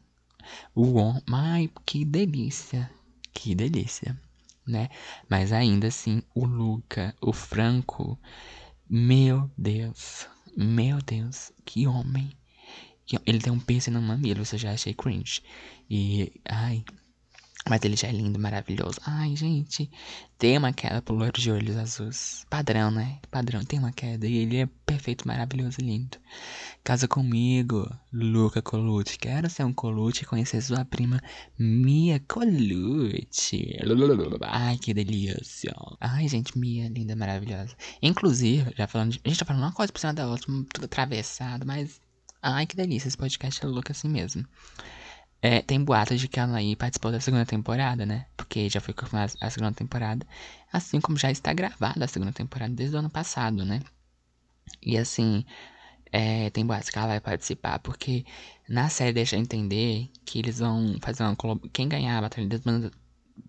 O 0.73 0.93
homem. 0.93 1.23
Ai, 1.29 1.69
que 1.85 2.05
delícia. 2.05 2.89
Que 3.33 3.53
delícia, 3.53 4.17
né? 4.65 4.87
Mas 5.29 5.51
ainda 5.51 5.87
assim, 5.87 6.23
o 6.33 6.45
Luca, 6.45 7.13
o 7.21 7.33
Franco. 7.33 8.17
Meu 8.89 9.51
Deus. 9.57 10.27
Meu 10.55 10.99
Deus, 11.01 11.51
que 11.65 11.85
homem. 11.85 12.31
Ele 13.25 13.39
tem 13.39 13.51
um 13.51 13.59
piercing 13.59 13.91
no 13.91 14.01
mamilo, 14.01 14.45
você 14.45 14.57
já 14.57 14.71
achei 14.71 14.93
cringe. 14.93 15.41
E, 15.89 16.31
ai. 16.47 16.83
Mas 17.67 17.83
ele 17.83 17.95
já 17.95 18.07
é 18.07 18.11
lindo, 18.11 18.39
maravilhoso. 18.39 18.99
Ai, 19.05 19.35
gente. 19.35 19.91
Tem 20.37 20.57
uma 20.57 20.71
queda 20.71 21.01
pro 21.01 21.13
loiro 21.13 21.39
de 21.39 21.51
olhos 21.51 21.75
azuis. 21.75 22.45
Padrão, 22.49 22.89
né? 22.89 23.19
Padrão, 23.29 23.63
tem 23.63 23.77
uma 23.77 23.91
queda. 23.91 24.25
E 24.25 24.37
ele 24.37 24.57
é 24.57 24.65
perfeito, 24.85 25.27
maravilhoso 25.27 25.81
lindo. 25.81 26.17
Casa 26.83 27.07
comigo, 27.07 27.87
Luca 28.11 28.61
Colucci. 28.61 29.19
Quero 29.19 29.49
ser 29.49 29.65
um 29.65 29.73
Colucci 29.73 30.23
e 30.23 30.25
conhecer 30.25 30.61
sua 30.61 30.85
prima 30.85 31.21
Mia 31.59 32.19
Colucci. 32.21 33.77
Ai, 34.41 34.77
que 34.77 34.93
delícia. 34.93 35.75
Ai, 35.99 36.27
gente, 36.27 36.57
Mia, 36.57 36.87
linda, 36.89 37.15
maravilhosa. 37.15 37.75
Inclusive, 38.01 38.73
já 38.75 38.87
falando 38.87 39.11
de... 39.11 39.21
A 39.23 39.27
gente 39.27 39.37
tá 39.37 39.45
falando 39.45 39.63
uma 39.63 39.73
coisa 39.73 39.91
por 39.91 39.99
cima 39.99 40.13
da 40.13 40.27
outra, 40.27 40.47
tudo 40.73 40.85
atravessado, 40.85 41.67
mas... 41.67 42.01
Ai, 42.41 42.65
que 42.65 42.75
delícia, 42.75 43.07
esse 43.07 43.17
podcast 43.17 43.63
é 43.63 43.67
louco 43.67 43.91
assim 43.91 44.07
mesmo. 44.07 44.45
É, 45.41 45.61
tem 45.61 45.83
boatos 45.83 46.19
de 46.19 46.27
que 46.27 46.39
a 46.39 46.43
Anaí 46.43 46.75
participou 46.75 47.11
da 47.11 47.19
segunda 47.21 47.45
temporada, 47.45 48.05
né? 48.05 48.25
Porque 48.35 48.69
já 48.69 48.81
foi 48.81 48.93
confirmada 48.93 49.31
a 49.41 49.49
segunda 49.49 49.73
temporada. 49.73 50.25
Assim 50.71 50.99
como 51.01 51.17
já 51.17 51.31
está 51.31 51.53
gravada 51.53 52.03
a 52.05 52.07
segunda 52.07 52.33
temporada 52.33 52.73
desde 52.73 52.95
o 52.95 52.99
ano 52.99 53.09
passado, 53.09 53.65
né? 53.65 53.81
E 54.81 54.97
assim, 54.97 55.45
é, 56.11 56.49
tem 56.49 56.65
boatos 56.65 56.89
que 56.89 56.97
ela 56.97 57.07
vai 57.07 57.19
participar, 57.19 57.79
porque 57.79 58.25
na 58.67 58.89
série 58.89 59.13
deixa 59.13 59.37
entender 59.37 60.09
que 60.25 60.39
eles 60.39 60.59
vão 60.59 60.97
fazer 61.01 61.23
uma. 61.23 61.35
Quem 61.73 61.87
ganhar 61.87 62.17
a 62.17 62.21
Batalha 62.21 62.47
das 62.47 62.61
Bandas 62.61 62.91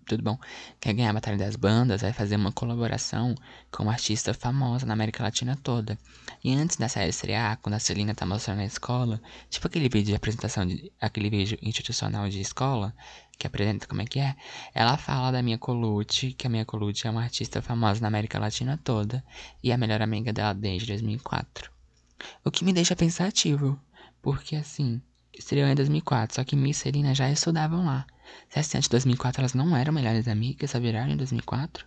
tudo 0.05 0.23
bom? 0.23 0.37
Quer 0.79 0.93
ganhar 0.93 1.09
a 1.09 1.13
Batalha 1.13 1.37
das 1.37 1.55
Bandas 1.55 2.01
vai 2.01 2.13
fazer 2.13 2.35
uma 2.35 2.51
colaboração 2.51 3.35
com 3.71 3.83
uma 3.83 3.93
artista 3.93 4.33
famosa 4.33 4.85
na 4.85 4.93
América 4.93 5.23
Latina 5.23 5.57
toda. 5.61 5.97
E 6.43 6.53
antes 6.53 6.77
da 6.77 6.89
série 6.89 7.09
estrear, 7.09 7.57
quando 7.61 7.75
a 7.75 7.79
Celina 7.79 8.15
tá 8.15 8.25
mostrando 8.25 8.57
na 8.57 8.65
escola, 8.65 9.21
tipo 9.49 9.67
aquele 9.67 9.89
vídeo 9.89 10.07
de 10.07 10.15
apresentação, 10.15 10.65
de, 10.65 10.91
aquele 10.99 11.29
vídeo 11.29 11.57
institucional 11.61 12.27
de 12.29 12.41
escola, 12.41 12.93
que 13.37 13.47
apresenta 13.47 13.87
como 13.87 14.01
é 14.01 14.05
que 14.05 14.19
é, 14.19 14.35
ela 14.73 14.97
fala 14.97 15.31
da 15.31 15.41
Minha 15.41 15.57
Colucci, 15.57 16.33
que 16.33 16.45
a 16.45 16.49
Minha 16.49 16.65
Colucci 16.65 17.07
é 17.07 17.09
uma 17.09 17.23
artista 17.23 17.61
famosa 17.61 17.99
na 18.01 18.07
América 18.07 18.37
Latina 18.37 18.79
toda 18.83 19.23
e 19.63 19.71
a 19.71 19.77
melhor 19.77 20.01
amiga 20.01 20.31
dela 20.31 20.53
desde 20.53 20.87
2004. 20.87 21.71
O 22.43 22.51
que 22.51 22.63
me 22.63 22.71
deixa 22.71 22.95
pensativo, 22.95 23.79
porque 24.21 24.55
assim, 24.55 25.01
estreou 25.33 25.67
em 25.67 25.75
2004, 25.75 26.35
só 26.35 26.43
que 26.43 26.55
Miss 26.55 26.77
e 26.77 26.83
Celina 26.83 27.15
já 27.15 27.29
estudavam 27.29 27.85
lá. 27.85 28.05
Se 28.49 28.59
assim, 28.59 28.77
antes 28.77 28.87
de 28.87 28.91
2004 28.91 29.41
elas 29.41 29.53
não 29.53 29.75
eram 29.75 29.93
melhores 29.93 30.27
amigas, 30.27 30.71
só 30.71 30.79
viraram 30.79 31.11
em 31.11 31.17
2004? 31.17 31.85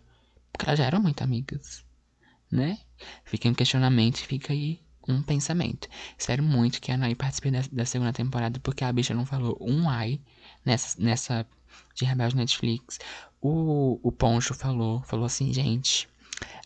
Porque 0.52 0.66
elas 0.66 0.78
já 0.78 0.84
eram 0.84 1.00
muito 1.00 1.22
amigas, 1.22 1.84
né? 2.50 2.78
Fica 3.24 3.48
um 3.48 3.54
questionamento 3.54 4.18
fica 4.18 4.52
aí 4.52 4.80
um 5.08 5.22
pensamento. 5.22 5.88
Espero 6.18 6.42
muito 6.42 6.80
que 6.80 6.90
a 6.90 6.94
Anaí 6.94 7.14
participe 7.14 7.50
da, 7.50 7.60
da, 7.70 7.84
segunda 7.84 8.12
temporada, 8.12 8.58
porque 8.60 8.84
a 8.84 8.92
bicha 8.92 9.14
não 9.14 9.26
falou 9.26 9.56
um 9.60 9.88
ai 9.88 10.20
nessa, 10.64 11.00
nessa 11.00 11.46
de 11.94 12.04
Rebelde 12.04 12.36
Netflix. 12.36 12.98
O, 13.40 14.00
o 14.02 14.10
Poncho 14.10 14.54
falou, 14.54 15.02
falou 15.02 15.26
assim, 15.26 15.52
gente, 15.52 16.08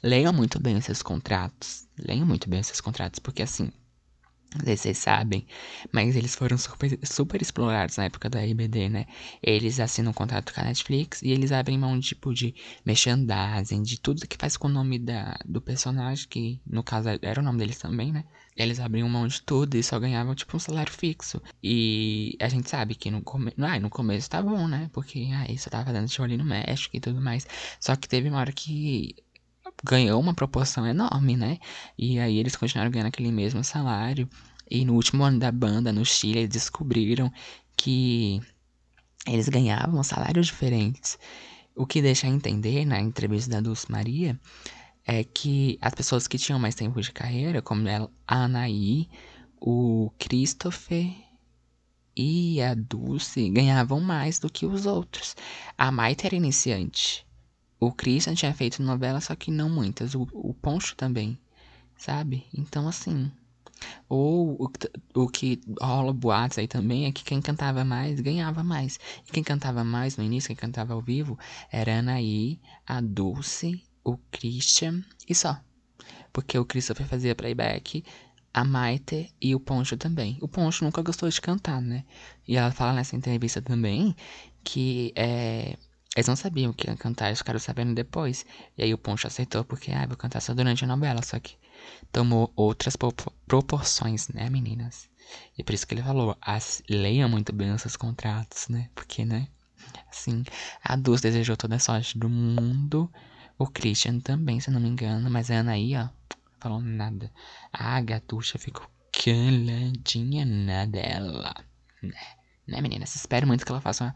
leiam 0.02 0.32
muito 0.32 0.60
bem 0.60 0.76
os 0.76 0.84
seus 0.84 1.02
contratos. 1.02 1.86
Leiam 1.98 2.26
muito 2.26 2.48
bem 2.48 2.60
os 2.60 2.66
seus 2.66 2.80
contratos, 2.80 3.18
porque 3.18 3.42
assim, 3.42 3.72
vocês 4.56 4.96
sabem, 4.96 5.46
mas 5.92 6.16
eles 6.16 6.34
foram 6.34 6.56
super, 6.56 6.98
super 7.04 7.42
explorados 7.42 7.96
na 7.96 8.04
época 8.04 8.30
da 8.30 8.40
RBD, 8.40 8.88
né? 8.88 9.06
Eles 9.42 9.78
assinam 9.78 10.10
um 10.10 10.14
contrato 10.14 10.54
com 10.54 10.60
a 10.60 10.64
Netflix 10.64 11.20
e 11.22 11.30
eles 11.30 11.52
abrem 11.52 11.78
mão 11.78 12.00
tipo 12.00 12.32
de 12.32 12.54
merchandising, 12.84 13.82
de 13.82 14.00
tudo 14.00 14.26
que 14.26 14.38
faz 14.38 14.56
com 14.56 14.68
o 14.68 14.70
nome 14.70 14.98
da, 14.98 15.38
do 15.44 15.60
personagem, 15.60 16.26
que 16.28 16.60
no 16.66 16.82
caso 16.82 17.08
era 17.20 17.40
o 17.40 17.44
nome 17.44 17.58
deles 17.58 17.78
também, 17.78 18.10
né? 18.10 18.24
Eles 18.56 18.80
abriam 18.80 19.08
mão 19.08 19.26
de 19.28 19.40
tudo 19.42 19.76
e 19.76 19.82
só 19.84 20.00
ganhavam 20.00 20.34
tipo 20.34 20.56
um 20.56 20.60
salário 20.60 20.92
fixo. 20.92 21.40
E 21.62 22.36
a 22.40 22.48
gente 22.48 22.68
sabe 22.68 22.96
que 22.96 23.08
no, 23.08 23.22
come... 23.22 23.52
ah, 23.58 23.78
no 23.78 23.88
começo 23.88 24.28
tá 24.28 24.42
bom, 24.42 24.66
né? 24.66 24.90
Porque 24.92 25.18
aí 25.32 25.54
ah, 25.54 25.56
você 25.56 25.70
tava 25.70 25.84
fazendo 25.84 26.08
show 26.08 26.24
ali 26.24 26.36
no 26.36 26.44
México 26.44 26.96
e 26.96 27.00
tudo 27.00 27.20
mais. 27.20 27.46
Só 27.78 27.94
que 27.94 28.08
teve 28.08 28.28
uma 28.28 28.40
hora 28.40 28.50
que 28.50 29.14
ganhou 29.84 30.20
uma 30.20 30.34
proporção 30.34 30.86
enorme, 30.86 31.36
né? 31.36 31.58
E 31.96 32.18
aí 32.18 32.38
eles 32.38 32.56
continuaram 32.56 32.90
ganhando 32.90 33.08
aquele 33.08 33.32
mesmo 33.32 33.62
salário. 33.62 34.28
E 34.70 34.84
no 34.84 34.94
último 34.94 35.24
ano 35.24 35.38
da 35.38 35.50
banda, 35.50 35.92
no 35.92 36.04
Chile, 36.04 36.40
eles 36.40 36.50
descobriram 36.50 37.32
que 37.76 38.40
eles 39.26 39.48
ganhavam 39.48 40.02
salários 40.02 40.46
diferentes. 40.46 41.18
O 41.74 41.86
que 41.86 42.02
deixa 42.02 42.26
a 42.26 42.30
entender 42.30 42.84
na 42.84 43.00
entrevista 43.00 43.50
da 43.50 43.60
Dulce 43.60 43.90
Maria 43.90 44.38
é 45.06 45.24
que 45.24 45.78
as 45.80 45.94
pessoas 45.94 46.26
que 46.26 46.36
tinham 46.38 46.58
mais 46.58 46.74
tempo 46.74 47.00
de 47.00 47.12
carreira, 47.12 47.62
como 47.62 47.84
a 47.88 48.44
Anaí, 48.44 49.08
o 49.60 50.10
Christopher 50.18 51.10
e 52.16 52.60
a 52.60 52.74
Dulce, 52.74 53.48
ganhavam 53.48 54.00
mais 54.00 54.38
do 54.38 54.50
que 54.50 54.66
os 54.66 54.86
outros. 54.86 55.36
A 55.78 55.90
Maite 55.90 56.26
era 56.26 56.34
iniciante. 56.34 57.27
O 57.80 57.92
Christian 57.92 58.34
tinha 58.34 58.52
feito 58.52 58.82
novela, 58.82 59.20
só 59.20 59.34
que 59.34 59.50
não 59.50 59.68
muitas. 59.70 60.14
O, 60.14 60.26
o 60.32 60.54
Poncho 60.54 60.96
também, 60.96 61.38
sabe? 61.96 62.46
Então, 62.52 62.88
assim, 62.88 63.30
ou 64.08 64.56
o, 64.60 65.22
o 65.22 65.28
que 65.28 65.60
rola 65.80 66.12
boatos 66.12 66.58
aí 66.58 66.66
também 66.66 67.06
é 67.06 67.12
que 67.12 67.24
quem 67.24 67.40
cantava 67.40 67.84
mais 67.84 68.20
ganhava 68.20 68.62
mais. 68.64 68.98
E 69.26 69.32
quem 69.32 69.42
cantava 69.42 69.84
mais 69.84 70.16
no 70.16 70.24
início, 70.24 70.48
quem 70.48 70.56
cantava 70.56 70.94
ao 70.94 71.00
vivo, 71.00 71.38
era 71.70 71.94
a 71.94 71.98
Anaí, 71.98 72.60
a 72.86 73.00
Dulce, 73.00 73.82
o 74.04 74.16
Christian 74.30 75.02
e 75.28 75.34
só. 75.34 75.60
Porque 76.32 76.58
o 76.58 76.64
Christopher 76.64 77.06
fazia 77.06 77.34
playback, 77.34 78.04
a 78.52 78.64
Maite 78.64 79.32
e 79.40 79.54
o 79.54 79.60
Poncho 79.60 79.96
também. 79.96 80.38
O 80.40 80.48
Poncho 80.48 80.84
nunca 80.84 81.02
gostou 81.02 81.28
de 81.28 81.40
cantar, 81.40 81.80
né? 81.80 82.04
E 82.46 82.56
ela 82.56 82.70
fala 82.70 82.92
nessa 82.92 83.16
entrevista 83.16 83.60
também 83.62 84.14
que 84.64 85.12
é, 85.14 85.76
eles 86.16 86.26
não 86.26 86.36
sabiam 86.36 86.72
que 86.72 86.88
ia 86.88 86.96
cantar, 86.96 87.26
eles 87.28 87.38
ficaram 87.38 87.58
sabendo 87.58 87.94
depois. 87.94 88.44
E 88.76 88.82
aí 88.82 88.92
o 88.92 88.98
Poncho 88.98 89.26
aceitou 89.26 89.64
porque, 89.64 89.92
ah, 89.92 90.06
vou 90.06 90.16
cantar 90.16 90.40
só 90.40 90.54
durante 90.54 90.84
a 90.84 90.86
novela, 90.86 91.22
só 91.22 91.38
que 91.38 91.56
tomou 92.10 92.52
outras 92.56 92.96
proporções, 93.46 94.28
né, 94.28 94.48
meninas? 94.50 95.08
E 95.56 95.62
por 95.62 95.74
isso 95.74 95.86
que 95.86 95.94
ele 95.94 96.02
falou, 96.02 96.36
as, 96.40 96.82
leiam 96.88 97.28
muito 97.28 97.52
bem 97.52 97.72
os 97.72 97.82
seus 97.82 97.96
contratos, 97.96 98.68
né? 98.68 98.90
Porque, 98.94 99.24
né? 99.24 99.48
Assim, 100.10 100.42
a 100.82 100.96
Dulce 100.96 101.22
desejou 101.22 101.56
toda 101.56 101.76
a 101.76 101.78
sorte 101.78 102.18
do 102.18 102.28
mundo. 102.28 103.10
O 103.58 103.66
Christian 103.66 104.20
também, 104.20 104.60
se 104.60 104.70
não 104.70 104.80
me 104.80 104.88
engano. 104.88 105.30
Mas 105.30 105.50
a 105.50 105.60
Anaí, 105.60 105.96
ó, 105.96 106.08
falou 106.60 106.80
nada. 106.80 107.30
A 107.72 108.00
gatucha 108.00 108.58
ficou 108.58 108.86
caladinha 109.12 110.44
na 110.44 110.86
dela. 110.86 111.54
Né, 112.02 112.20
né 112.66 112.80
meninas? 112.80 113.14
Espero 113.14 113.46
muito 113.46 113.64
que 113.64 113.72
ela 113.72 113.80
faça 113.80 114.04
uma 114.04 114.14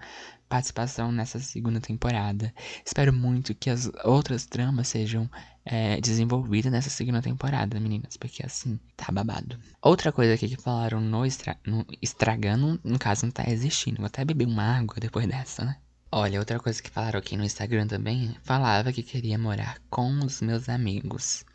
participação 0.52 1.10
nessa 1.10 1.38
segunda 1.38 1.80
temporada. 1.80 2.52
Espero 2.84 3.10
muito 3.10 3.54
que 3.54 3.70
as 3.70 3.90
outras 4.04 4.44
tramas 4.44 4.86
sejam 4.88 5.30
é, 5.64 5.98
desenvolvidas 5.98 6.70
nessa 6.70 6.90
segunda 6.90 7.22
temporada, 7.22 7.80
meninas, 7.80 8.18
porque 8.18 8.44
assim, 8.44 8.78
tá 8.94 9.10
babado. 9.10 9.58
Outra 9.80 10.12
coisa 10.12 10.34
aqui 10.34 10.50
que 10.50 10.62
falaram 10.62 11.00
no, 11.00 11.24
extra, 11.24 11.56
no 11.66 11.86
estragando, 12.02 12.78
no 12.84 12.98
caso, 12.98 13.24
não 13.24 13.32
tá 13.32 13.44
existindo. 13.48 13.96
Vou 13.96 14.06
até 14.06 14.26
beber 14.26 14.46
uma 14.46 14.76
água 14.76 14.96
depois 15.00 15.26
dessa, 15.26 15.64
né? 15.64 15.78
Olha, 16.10 16.38
outra 16.38 16.60
coisa 16.60 16.82
que 16.82 16.90
falaram 16.90 17.18
aqui 17.18 17.34
no 17.34 17.44
Instagram 17.44 17.86
também, 17.86 18.36
falava 18.42 18.92
que 18.92 19.02
queria 19.02 19.38
morar 19.38 19.78
com 19.88 20.18
os 20.18 20.42
meus 20.42 20.68
amigos. 20.68 21.46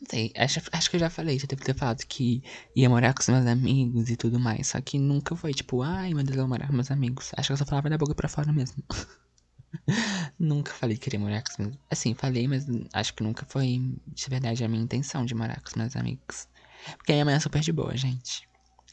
Não 0.00 0.06
sei, 0.08 0.32
acho, 0.34 0.60
acho 0.72 0.90
que 0.90 0.96
eu 0.96 1.00
já 1.00 1.10
falei, 1.10 1.38
já 1.38 1.46
devo 1.46 1.62
ter 1.62 1.74
falado 1.74 1.98
que 2.06 2.42
ia 2.74 2.88
morar 2.88 3.12
com 3.12 3.20
os 3.20 3.28
meus 3.28 3.46
amigos 3.46 4.08
e 4.08 4.16
tudo 4.16 4.40
mais. 4.40 4.68
Só 4.68 4.80
que 4.80 4.98
nunca 4.98 5.36
foi 5.36 5.52
tipo, 5.52 5.82
ai 5.82 6.14
meu 6.14 6.24
Deus, 6.24 6.36
eu 6.36 6.42
vou 6.42 6.48
morar 6.48 6.66
com 6.68 6.72
meus 6.72 6.90
amigos. 6.90 7.32
Acho 7.36 7.48
que 7.48 7.52
eu 7.52 7.56
só 7.58 7.66
falava 7.66 7.90
da 7.90 7.98
boca 7.98 8.14
pra 8.14 8.28
fora 8.28 8.50
mesmo. 8.52 8.82
nunca 10.38 10.72
falei 10.72 10.96
que 10.96 11.04
queria 11.04 11.20
morar 11.20 11.42
com 11.42 11.50
os 11.50 11.58
meus 11.58 11.78
Assim, 11.90 12.14
falei, 12.14 12.48
mas 12.48 12.66
acho 12.92 13.14
que 13.14 13.22
nunca 13.22 13.44
foi 13.46 13.94
de 14.06 14.28
verdade 14.28 14.64
a 14.64 14.68
minha 14.68 14.82
intenção 14.82 15.24
de 15.24 15.34
morar 15.34 15.60
com 15.60 15.68
os 15.68 15.74
meus 15.74 15.94
amigos. 15.96 16.48
Porque 16.96 17.12
a 17.12 17.16
minha 17.16 17.24
mãe 17.26 17.34
é 17.34 17.40
super 17.40 17.60
de 17.60 17.72
boa, 17.72 17.96
gente. 17.96 18.48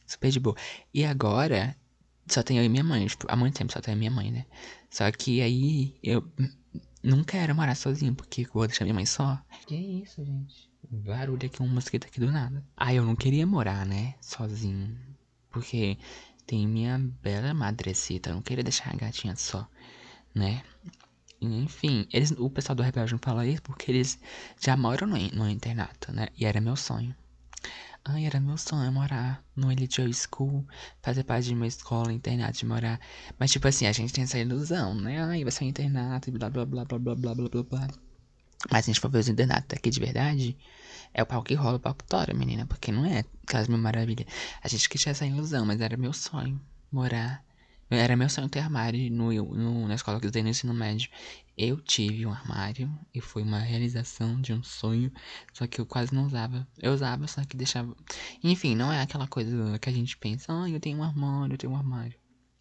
Super 0.05 0.29
de 0.29 0.39
boa. 0.39 0.55
E 0.93 1.05
agora, 1.05 1.75
só 2.27 2.43
tenho 2.43 2.61
eu 2.61 2.65
e 2.65 2.69
minha 2.69 2.83
mãe. 2.83 3.05
Tipo, 3.07 3.27
há 3.29 3.35
muito 3.35 3.57
tempo 3.57 3.71
só 3.71 3.79
tenho 3.79 3.95
e 3.95 3.99
minha 3.99 4.11
mãe, 4.11 4.31
né? 4.31 4.45
Só 4.89 5.09
que 5.11 5.41
aí 5.41 5.97
eu 6.03 6.29
não 7.03 7.23
quero 7.23 7.55
morar 7.55 7.75
sozinho, 7.75 8.13
porque 8.13 8.41
eu 8.41 8.49
vou 8.53 8.67
deixar 8.67 8.83
minha 8.83 8.95
mãe 8.95 9.05
só. 9.05 9.41
Que 9.65 9.75
isso, 9.75 10.23
gente? 10.23 10.66
Barulho 10.89 11.46
aqui, 11.46 11.62
um 11.62 11.67
mosquito 11.67 12.08
aqui 12.08 12.20
do 12.20 12.32
nada. 12.32 12.63
Ah, 12.75 12.94
eu 12.94 13.03
não 13.03 13.15
queria 13.15 13.46
morar, 13.46 13.86
né? 13.86 14.15
Sozinho. 14.22 14.98
Porque 15.50 15.97
tem 16.45 16.67
minha 16.67 16.97
bela 17.21 17.54
madrecita. 17.54 18.30
Eu 18.30 18.36
não 18.36 18.41
queria 18.41 18.63
deixar 18.63 18.93
a 18.93 18.95
gatinha 18.95 19.36
só, 19.36 19.67
né? 20.34 20.63
Enfim, 21.41 22.08
eles, 22.12 22.32
o 22.32 22.50
pessoal 22.50 22.76
do 22.76 22.84
Rebelde 22.84 23.12
não 23.12 23.19
fala 23.19 23.45
isso 23.45 23.62
porque 23.62 23.91
eles 23.91 24.19
já 24.60 24.76
moram 24.76 25.08
no, 25.08 25.17
no 25.17 25.50
internato, 25.50 26.12
né? 26.12 26.28
E 26.38 26.45
era 26.45 26.62
meu 26.62 26.76
sonho. 26.76 27.15
Ai, 28.04 28.26
era 28.26 28.39
meu 28.39 28.58
sonho 28.58 28.89
morar 28.91 29.43
no 29.54 29.69
Elite 29.69 30.02
School, 30.13 30.65
fazer 31.02 31.23
parte 31.26 31.47
de 31.47 31.54
uma 31.54 31.67
escola, 31.67 32.13
internato, 32.13 32.58
de 32.58 32.65
morar. 32.65 33.00
Mas, 33.38 33.52
tipo 33.52 33.67
assim, 33.67 33.86
a 33.86 33.91
gente 33.91 34.13
tem 34.13 34.23
essa 34.23 34.39
ilusão, 34.39 34.95
né? 34.95 35.21
Ai, 35.21 35.43
vai 35.43 35.52
ser 35.52 35.65
um 35.65 35.67
internato 35.67 36.30
e 36.30 36.32
blá 36.32 36.50
blá 36.50 36.65
blá 36.65 36.86
blá 36.86 36.97
blá 36.97 37.15
blá 37.15 37.36
blá 37.36 37.63
blá. 37.63 37.88
Mas 38.71 38.86
a 38.86 38.88
gente 38.88 39.00
for 39.00 39.12
ver 39.12 39.19
os 39.19 39.28
internatos 39.28 39.67
daqui 39.67 39.89
de 39.89 40.00
verdade, 40.00 40.58
é 41.17 41.23
o 41.23 41.25
pau 41.25 41.41
que 41.41 41.56
rola 41.56 41.77
o 41.77 41.80
pau 41.80 41.95
que 41.95 42.06
tora, 42.06 42.32
menina. 42.34 42.67
Porque 42.67 42.91
não 42.91 43.03
é 43.03 43.25
Casa 43.47 43.67
Mil 43.67 43.80
Maravilha. 43.80 44.25
A 44.63 44.67
gente 44.67 44.88
tinha 44.88 45.12
essa 45.12 45.25
ilusão, 45.25 45.65
mas 45.65 45.82
era 45.82 45.97
meu 45.97 46.13
sonho 46.13 46.62
morar. 46.91 47.43
Era 47.89 48.15
meu 48.15 48.30
sonho 48.30 48.47
ter 48.47 48.60
armário 48.60 49.12
no, 49.12 49.32
no, 49.32 49.88
na 49.88 49.95
escola 49.95 50.19
que 50.19 50.27
eu 50.27 50.32
dei 50.32 50.43
no 50.43 50.49
ensino 50.49 50.75
médio. 50.75 51.10
Eu 51.58 51.82
tive 51.82 52.23
um 52.23 52.32
armário 52.32 52.93
e 53.15 53.19
foi 53.19 53.41
uma 53.41 53.58
realização 53.58 54.39
de 54.39 54.53
um 54.53 54.62
sonho, 54.62 55.12
só 55.53 55.65
que 55.65 55.82
eu 55.82 55.88
quase 55.88 56.13
não 56.13 56.27
usava. 56.27 56.67
Eu 56.77 56.93
usava, 56.93 57.25
só 57.27 57.43
que 57.43 57.58
deixava. 57.58 57.95
Enfim, 58.43 58.75
não 58.75 58.93
é 58.93 59.01
aquela 59.01 59.25
coisa 59.25 59.80
que 59.80 59.89
a 59.89 59.91
gente 59.91 60.15
pensa, 60.17 60.53
ah, 60.53 60.69
eu 60.69 60.80
tenho 60.80 60.99
um 60.99 61.03
armário, 61.03 61.56
eu 61.56 61.58
tenho 61.58 61.73
um 61.73 61.77
armário. 61.77 62.13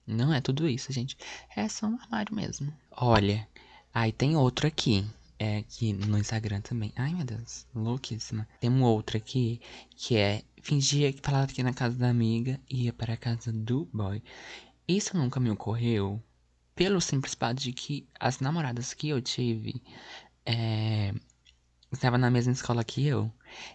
Não 0.07 0.33
é 0.33 0.41
tudo 0.41 0.67
isso, 0.67 0.91
gente. 0.93 1.19
É 1.55 1.69
só 1.69 1.89
um 1.89 2.01
armário 2.01 2.35
mesmo. 2.35 2.73
Olha, 2.93 3.47
aí 3.93 4.13
tem 4.13 4.35
outro 4.35 4.67
aqui 4.67 5.05
é 5.39 5.59
aqui 5.59 5.93
no 5.93 6.19
Instagram 6.19 6.61
também. 6.61 6.93
Ai, 6.97 7.15
meu 7.15 7.25
Deus, 7.25 7.67
louquíssima. 7.75 8.49
Tem 8.61 8.71
um 8.71 8.83
outro 8.83 9.17
aqui 9.17 9.61
que 9.97 10.17
é 10.17 10.43
fingia 10.63 11.13
que 11.13 11.21
falava 11.23 11.53
que 11.53 11.63
na 11.63 11.73
casa 11.73 11.97
da 11.97 12.09
amiga 12.09 12.61
e 12.69 12.85
ia 12.85 12.93
para 12.93 13.15
a 13.15 13.17
casa 13.17 13.53
do 13.53 13.89
boy. 13.93 14.23
Isso 14.89 15.17
nunca 15.17 15.41
me 15.41 15.51
ocorreu 15.51 16.23
pelo 16.75 17.01
simples 17.01 17.35
fato 17.35 17.59
de 17.59 17.73
que 17.73 18.07
as 18.21 18.41
namoradas 18.41 18.93
que 18.95 19.09
eu 19.09 19.21
tive 19.21 19.83
é, 20.45 21.15
estavam 21.93 22.19
na 22.19 22.31
mesma 22.31 22.53
escola 22.53 22.85
que 22.85 23.07
eu. 23.07 23.33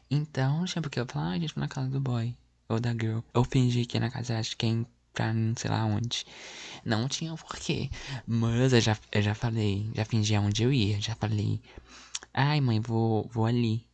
Então, 0.10 0.66
tinha 0.66 0.82
porque 0.82 1.00
eu 1.00 1.06
falava, 1.06 1.32
ah, 1.32 1.34
a 1.34 1.40
gente 1.40 1.56
vai 1.56 1.64
na 1.64 1.68
casa 1.68 1.90
do 1.90 2.00
boy 2.00 2.36
ou 2.70 2.80
da 2.80 2.92
girl. 2.92 3.20
Eu 3.34 3.44
fingi 3.44 3.86
que 3.86 3.98
ia 3.98 4.02
na 4.02 4.12
casa 4.12 4.40
de 4.42 4.56
quem 4.56 4.86
pra 5.14 5.34
não 5.34 5.56
sei 5.56 5.70
lá 5.70 5.86
onde. 5.86 6.26
Não 6.86 7.08
tinha 7.08 7.36
porquê. 7.36 7.90
Mas 8.26 8.74
eu 8.74 8.82
já, 8.82 8.98
eu 9.12 9.22
já 9.22 9.36
falei, 9.36 9.92
já 9.96 10.06
fingi 10.06 10.36
aonde 10.36 10.64
eu 10.64 10.74
ia. 10.74 11.00
Já 11.02 11.16
falei, 11.16 11.62
ai 12.34 12.62
mãe, 12.62 12.80
vou, 12.80 13.28
vou 13.32 13.46
ali. 13.46 13.86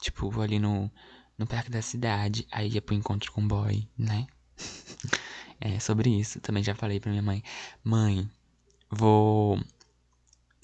Tipo, 0.00 0.30
vou 0.30 0.42
ali 0.42 0.58
no, 0.58 0.90
no 1.36 1.46
parque 1.46 1.70
da 1.70 1.82
cidade. 1.82 2.46
Aí 2.50 2.68
ia 2.68 2.82
pro 2.82 2.94
encontro 2.94 3.32
com 3.32 3.42
o 3.42 3.48
boy, 3.48 3.88
né? 3.96 4.26
é 5.60 5.78
sobre 5.80 6.10
isso. 6.10 6.40
Também 6.40 6.62
já 6.62 6.74
falei 6.74 7.00
pra 7.00 7.10
minha 7.10 7.22
mãe, 7.22 7.42
mãe, 7.82 8.30
vou. 8.90 9.60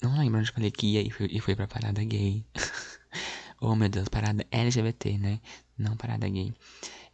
Não 0.01 0.17
lembro 0.17 0.39
onde 0.39 0.51
falei 0.51 0.71
que 0.71 0.87
ia 0.87 1.01
e 1.01 1.09
fui, 1.09 1.27
e 1.31 1.39
fui 1.39 1.55
pra 1.55 1.67
parada 1.67 2.03
gay. 2.03 2.45
oh 3.59 3.75
meu 3.75 3.89
Deus, 3.89 4.07
parada 4.09 4.45
LGBT, 4.51 5.17
né? 5.17 5.39
Não 5.77 5.97
parada 5.97 6.27
gay. 6.29 6.53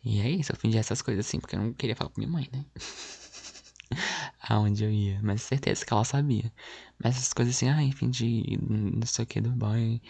E 0.04 0.20
é 0.22 0.30
isso, 0.30 0.52
eu 0.52 0.56
fingi 0.56 0.78
essas 0.78 1.02
coisas 1.02 1.26
assim, 1.26 1.40
porque 1.40 1.56
eu 1.56 1.60
não 1.62 1.74
queria 1.74 1.96
falar 1.96 2.10
com 2.10 2.20
minha 2.22 2.32
mãe, 2.32 2.50
né? 2.52 2.66
Aonde 4.42 4.84
eu 4.84 4.92
ia, 4.92 5.20
mas 5.22 5.42
certeza 5.44 5.86
que 5.86 5.94
ela 5.94 6.04
sabia. 6.04 6.52
Mas 7.04 7.18
essas 7.18 7.34
coisas 7.34 7.56
assim, 7.56 7.70
ai, 7.70 7.92
fingi 7.92 8.58
não 8.62 9.06
sei 9.06 9.24
o 9.24 9.28
que 9.28 9.40
do 9.42 9.52
boy. 9.52 10.02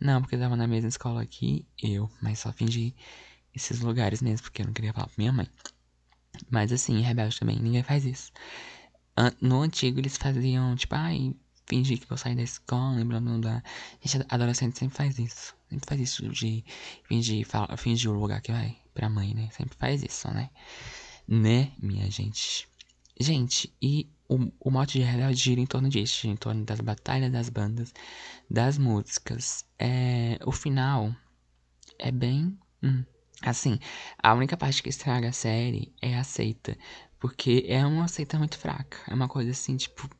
Não, 0.00 0.20
porque 0.20 0.36
eu 0.36 0.40
tava 0.40 0.56
na 0.56 0.66
mesma 0.66 0.88
escola 0.88 1.22
aqui, 1.22 1.66
eu, 1.82 2.08
mas 2.22 2.38
só 2.38 2.52
fingi 2.52 2.94
esses 3.54 3.80
lugares 3.80 4.22
mesmo, 4.22 4.44
porque 4.44 4.62
eu 4.62 4.66
não 4.66 4.72
queria 4.72 4.92
falar 4.92 5.06
com 5.08 5.14
minha 5.18 5.32
mãe. 5.32 5.48
Mas 6.50 6.72
assim, 6.72 7.00
rebelde 7.00 7.38
também, 7.38 7.58
ninguém 7.58 7.82
faz 7.82 8.04
isso. 8.04 8.32
No 9.40 9.62
antigo 9.62 9.98
eles 9.98 10.16
faziam, 10.16 10.74
tipo, 10.76 10.94
ai, 10.94 11.34
fingir 11.66 11.98
que 11.98 12.06
vou 12.06 12.16
sair 12.16 12.34
da 12.36 12.42
escola, 12.42 13.04
blá 13.04 13.20
blá. 13.20 13.62
Gente, 14.02 14.26
adolescente 14.28 14.78
sempre 14.78 14.96
faz 14.96 15.18
isso. 15.18 15.54
Sempre 15.70 15.88
faz 15.88 16.00
isso 16.00 16.28
de 16.28 16.64
fingir, 17.04 17.46
fala, 17.46 17.76
fingir 17.76 18.10
o 18.10 18.18
lugar 18.18 18.40
que 18.42 18.50
vai 18.50 18.76
pra 18.92 19.08
mãe, 19.08 19.32
né? 19.34 19.48
Sempre 19.52 19.78
faz 19.78 20.02
isso, 20.02 20.28
né? 20.32 20.50
Né, 21.28 21.70
minha 21.80 22.10
gente? 22.10 22.68
Gente, 23.20 23.72
e 23.80 24.10
o, 24.28 24.50
o 24.58 24.70
mote 24.70 24.98
de 24.98 25.04
realidade 25.04 25.36
gira 25.36 25.60
em 25.60 25.66
torno 25.66 25.88
disso, 25.88 26.26
em 26.26 26.34
torno 26.34 26.64
das 26.64 26.80
batalhas 26.80 27.30
das 27.30 27.48
bandas, 27.48 27.94
das 28.50 28.78
músicas. 28.78 29.64
É, 29.78 30.40
o 30.44 30.50
final 30.50 31.14
é 32.00 32.10
bem. 32.10 32.58
Hum, 32.82 33.04
assim, 33.42 33.78
a 34.20 34.34
única 34.34 34.56
parte 34.56 34.82
que 34.82 34.88
estraga 34.88 35.28
a 35.28 35.32
série 35.32 35.94
é 36.02 36.16
a 36.18 36.24
seita. 36.24 36.76
Porque 37.20 37.64
é 37.68 37.86
uma 37.86 38.08
seita 38.08 38.38
muito 38.38 38.58
fraca. 38.58 38.98
É 39.06 39.14
uma 39.14 39.28
coisa 39.28 39.52
assim, 39.52 39.76
tipo, 39.76 40.10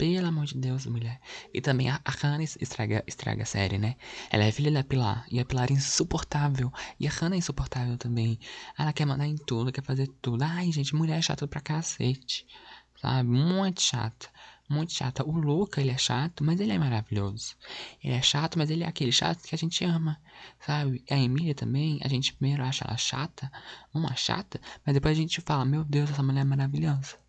pelo 0.00 0.28
amor 0.28 0.46
de 0.46 0.56
Deus, 0.56 0.86
mulher. 0.86 1.20
E 1.52 1.60
também 1.60 1.90
a, 1.90 2.00
a 2.02 2.10
Hannah 2.10 2.42
estraga, 2.42 3.04
estraga 3.06 3.42
a 3.42 3.44
série, 3.44 3.76
né? 3.76 3.96
Ela 4.30 4.44
é 4.44 4.50
filha 4.50 4.72
da 4.72 4.82
Pilar. 4.82 5.26
E 5.30 5.38
a 5.38 5.44
Pilar 5.44 5.70
é 5.70 5.74
insuportável. 5.74 6.72
E 6.98 7.06
a 7.06 7.10
Hannah 7.10 7.36
é 7.36 7.38
insuportável 7.38 7.98
também. 7.98 8.38
Ela 8.78 8.94
quer 8.94 9.04
mandar 9.04 9.26
em 9.26 9.36
tudo, 9.36 9.70
quer 9.70 9.84
fazer 9.84 10.06
tudo. 10.22 10.42
Ai, 10.42 10.72
gente, 10.72 10.96
mulher 10.96 11.18
é 11.18 11.22
chata 11.22 11.46
pra 11.46 11.60
cacete. 11.60 12.46
Sabe? 12.98 13.28
Muito 13.28 13.82
chata. 13.82 14.30
Muito 14.70 14.94
chata. 14.94 15.22
O 15.22 15.32
Luca, 15.32 15.82
ele 15.82 15.90
é 15.90 15.98
chato, 15.98 16.42
mas 16.42 16.58
ele 16.60 16.72
é 16.72 16.78
maravilhoso. 16.78 17.54
Ele 18.02 18.14
é 18.14 18.22
chato, 18.22 18.56
mas 18.58 18.70
ele 18.70 18.84
é 18.84 18.86
aquele 18.86 19.12
chato 19.12 19.42
que 19.42 19.54
a 19.54 19.58
gente 19.58 19.84
ama, 19.84 20.18
sabe? 20.64 21.04
A 21.10 21.18
Emília 21.18 21.54
também, 21.54 22.00
a 22.02 22.08
gente 22.08 22.32
primeiro 22.32 22.64
acha 22.64 22.86
ela 22.86 22.96
chata, 22.96 23.52
uma 23.92 24.16
chata, 24.16 24.58
mas 24.86 24.94
depois 24.94 25.12
a 25.18 25.20
gente 25.20 25.42
fala, 25.42 25.66
meu 25.66 25.84
Deus, 25.84 26.08
essa 26.08 26.22
mulher 26.22 26.40
é 26.40 26.44
maravilhosa. 26.44 27.19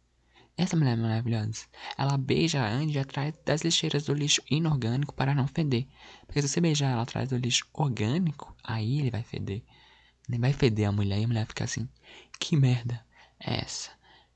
Essa 0.62 0.78
mulher 0.78 0.94
é 0.94 1.02
maravilhosa. 1.02 1.66
Ela 1.98 2.18
beija 2.18 2.62
a 2.62 2.70
Andy 2.70 3.00
atrás 3.00 3.34
das 3.44 3.64
lixeiras 3.64 4.04
do 4.04 4.14
lixo 4.14 4.44
inorgânico 4.50 5.12
para 5.16 5.34
não 5.34 5.48
feder. 5.48 5.88
Porque 6.28 6.40
se 6.40 6.48
você 6.48 6.62
beijar 6.62 6.92
ela 6.92 7.02
atrás 7.02 7.30
do 7.30 7.38
lixo 7.38 7.66
orgânico, 7.74 8.56
aí 8.64 9.00
ele 9.00 9.10
vai 9.10 9.24
feder. 9.24 9.64
Ele 10.30 10.38
vai 10.38 10.54
feder 10.54 10.88
a 10.88 10.92
mulher 10.92 11.20
e 11.20 11.24
a 11.24 11.28
mulher 11.28 11.48
fica 11.48 11.64
assim, 11.64 11.90
que 12.40 12.56
merda 12.56 13.04
é 13.40 13.62
essa? 13.62 13.90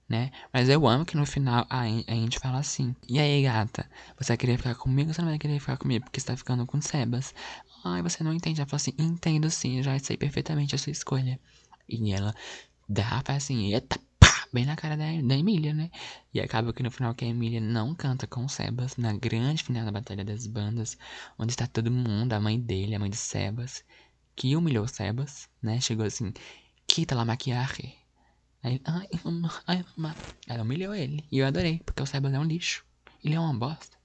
né? 0.09 0.31
Mas 0.53 0.67
eu 0.67 0.88
amo 0.88 1.05
que 1.05 1.15
no 1.15 1.25
final 1.25 1.65
a, 1.69 1.85
gente 1.88 2.39
fala 2.39 2.59
assim: 2.59 2.95
E 3.07 3.19
aí, 3.19 3.43
gata, 3.43 3.88
você 4.17 4.29
vai 4.29 4.38
querer 4.38 4.57
ficar 4.57 4.75
comigo 4.75 5.09
ou 5.09 5.13
você 5.13 5.21
não 5.21 5.29
vai 5.29 5.38
querer 5.39 5.59
ficar 5.59 5.77
comigo 5.77 6.05
porque 6.05 6.19
você 6.19 6.27
tá 6.27 6.38
ficando 6.38 6.65
com 6.65 6.81
Sebas? 6.81 7.33
Ai, 7.83 8.01
você 8.01 8.23
não 8.23 8.33
entende. 8.33 8.61
Ela 8.61 8.69
fala 8.69 8.77
assim: 8.77 8.93
Entendo 8.97 9.49
sim, 9.49 9.81
já 9.83 9.97
sei 9.99 10.17
perfeitamente 10.17 10.75
a 10.75 10.77
sua 10.77 10.91
escolha. 10.91 11.39
E 11.88 12.13
ela 12.13 12.33
dá, 12.88 13.21
faz 13.25 13.43
assim: 13.43 13.73
Eita, 13.73 13.99
bem 14.55 14.65
na 14.65 14.75
cara 14.75 14.95
da, 14.97 15.05
da 15.05 15.35
Emília, 15.37 15.73
né? 15.73 15.91
E 16.33 16.39
acaba 16.41 16.73
que 16.73 16.83
no 16.83 16.91
final 16.91 17.13
que 17.13 17.25
a 17.25 17.27
Emília 17.27 17.61
não 17.61 17.93
canta 17.93 18.25
com 18.27 18.45
o 18.45 18.49
Sebas, 18.49 18.97
na 18.97 19.13
grande 19.13 19.63
final 19.63 19.85
da 19.85 19.91
Batalha 19.91 20.23
das 20.25 20.47
Bandas, 20.47 20.97
onde 21.37 21.51
está 21.51 21.67
todo 21.67 21.91
mundo, 21.91 22.33
a 22.33 22.39
mãe 22.39 22.59
dele, 22.59 22.95
a 22.95 22.99
mãe 22.99 23.09
de 23.09 23.17
Sebas, 23.17 23.83
que 24.35 24.55
humilhou 24.55 24.87
Sebas, 24.87 25.49
né? 25.61 25.79
Chegou 25.81 26.05
assim: 26.05 26.33
Quita 26.87 27.15
la 27.15 27.25
maquiagem 27.25 27.93
Aí, 28.65 28.81
ai, 28.83 29.07
ai, 29.67 29.85
mamãe. 29.95 30.15
Ela 30.47 30.63
humilhou 30.63 30.95
ele. 30.95 31.23
E 31.31 31.37
eu 31.37 31.45
adorei, 31.45 31.81
porque 31.85 32.01
o 32.01 32.05
Sebas 32.05 32.33
é 32.33 32.39
um 32.39 32.43
lixo. 32.43 32.83
Ele 33.23 33.35
é 33.35 33.39
uma 33.39 33.53
bosta. 33.53 33.95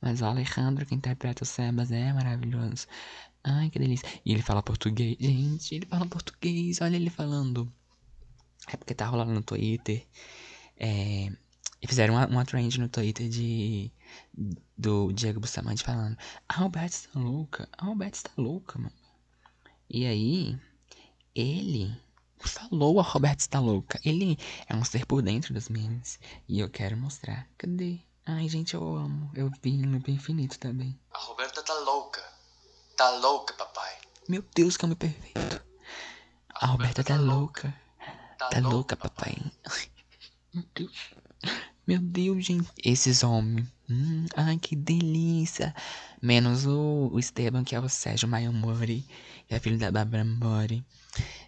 Mas 0.00 0.22
o 0.22 0.24
Alejandro, 0.24 0.86
que 0.86 0.94
interpreta 0.94 1.44
o 1.44 1.46
Sebas, 1.46 1.90
é 1.92 2.12
maravilhoso. 2.14 2.86
Ai, 3.44 3.68
que 3.68 3.78
delícia. 3.78 4.08
E 4.24 4.32
ele 4.32 4.42
fala 4.42 4.62
português. 4.62 5.16
Gente, 5.20 5.74
ele 5.74 5.86
fala 5.86 6.06
português. 6.06 6.80
Olha 6.80 6.96
ele 6.96 7.10
falando. 7.10 7.70
É 8.66 8.76
porque 8.76 8.94
tá 8.94 9.06
rolando 9.06 9.32
no 9.32 9.42
Twitter. 9.42 10.06
É, 10.78 11.30
fizeram 11.86 12.14
uma, 12.14 12.26
uma 12.26 12.44
trend 12.44 12.78
no 12.80 12.88
Twitter 12.88 13.28
de 13.28 13.92
do 14.76 15.12
Diego 15.12 15.40
Bustamante 15.40 15.82
falando 15.82 16.16
A 16.48 16.54
Roberta 16.54 16.96
está 16.96 17.18
louca. 17.18 17.68
A 17.76 17.84
Roberta 17.84 18.16
está 18.18 18.30
louca, 18.36 18.78
mano. 18.78 18.92
E 19.88 20.04
aí, 20.04 20.58
ele 21.34 21.96
falou 22.40 22.98
a 23.00 23.02
Roberta 23.02 23.42
está 23.42 23.60
louca. 23.60 24.00
Ele 24.04 24.38
é 24.68 24.74
um 24.74 24.84
ser 24.84 25.06
por 25.06 25.22
dentro 25.22 25.54
dos 25.54 25.68
memes. 25.68 26.18
E 26.48 26.58
eu 26.60 26.68
quero 26.68 26.96
mostrar. 26.96 27.48
Cadê? 27.56 28.00
Ai, 28.24 28.48
gente, 28.48 28.74
eu 28.74 28.96
amo. 28.96 29.30
Eu 29.34 29.50
vi 29.62 29.76
no 29.76 29.98
Infinito 30.08 30.58
também. 30.58 30.98
A 31.12 31.18
Roberta 31.18 31.62
tá 31.62 31.74
louca. 31.80 32.22
Tá 32.96 33.10
louca, 33.18 33.54
papai. 33.54 33.94
Meu 34.28 34.44
Deus, 34.54 34.76
que 34.76 34.84
homem 34.84 34.96
perfeito. 34.96 35.62
A, 36.48 36.64
a 36.64 36.66
Roberta, 36.66 37.02
Roberta 37.02 37.04
tá, 37.04 37.14
tá 37.14 37.20
louca. 37.20 37.85
Tá, 38.38 38.48
tá 38.48 38.60
louca, 38.60 38.96
papai. 38.96 39.34
papai. 39.62 39.88
Meu 40.52 40.64
Deus. 40.74 41.14
Meu 41.86 41.98
Deus, 42.00 42.44
gente. 42.44 42.68
Esses 42.84 43.22
homens. 43.22 43.66
Hum, 43.88 44.26
ai, 44.36 44.58
que 44.58 44.74
delícia. 44.74 45.74
Menos 46.20 46.66
o, 46.66 47.10
o 47.12 47.18
Esteban, 47.18 47.62
que 47.62 47.74
é 47.74 47.80
o 47.80 47.88
Sérgio 47.88 48.28
Maia 48.28 48.50
Mori. 48.50 49.06
E 49.48 49.54
é 49.54 49.60
filho 49.60 49.78
da 49.78 49.90
Bárbara 49.90 50.24
Mori. 50.24 50.84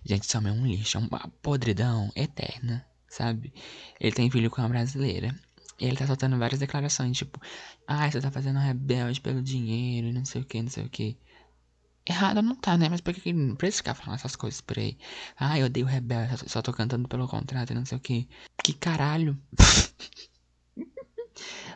Gente, 0.04 0.24
esse 0.24 0.36
homem 0.36 0.52
é 0.52 0.56
um 0.56 0.66
lixo. 0.66 0.96
É 0.96 1.00
uma 1.00 1.28
podridão 1.42 2.10
eterna, 2.14 2.86
sabe? 3.08 3.52
Ele 3.98 4.12
tem 4.12 4.30
filho 4.30 4.50
com 4.50 4.62
uma 4.62 4.68
brasileira. 4.68 5.34
E 5.80 5.84
ele 5.84 5.96
tá 5.96 6.06
soltando 6.06 6.38
várias 6.38 6.60
declarações, 6.60 7.16
tipo... 7.16 7.40
Ah, 7.86 8.10
você 8.10 8.20
tá 8.20 8.30
fazendo 8.30 8.58
rebelde 8.58 9.20
pelo 9.20 9.42
dinheiro, 9.42 10.12
não 10.12 10.24
sei 10.24 10.42
o 10.42 10.44
que, 10.44 10.62
não 10.62 10.70
sei 10.70 10.84
o 10.84 10.88
que. 10.88 11.16
Errado 12.08 12.40
não 12.42 12.54
tá, 12.56 12.76
né? 12.78 12.88
Mas 12.88 13.00
por 13.02 13.12
que 13.14 13.32
não 13.32 13.54
precisa 13.54 13.78
ficar 13.78 13.94
falando 13.94 14.16
essas 14.16 14.34
coisas 14.34 14.60
por 14.60 14.78
aí? 14.78 14.96
Ah, 15.36 15.58
eu 15.58 15.66
odeio 15.66 15.86
rebelde, 15.86 16.48
só 16.48 16.62
tô 16.62 16.72
cantando 16.72 17.06
pelo 17.08 17.28
contrato 17.28 17.70
e 17.70 17.74
não 17.74 17.84
sei 17.84 17.98
o 17.98 18.00
que. 18.00 18.28
Que 18.64 18.72
caralho. 18.72 19.38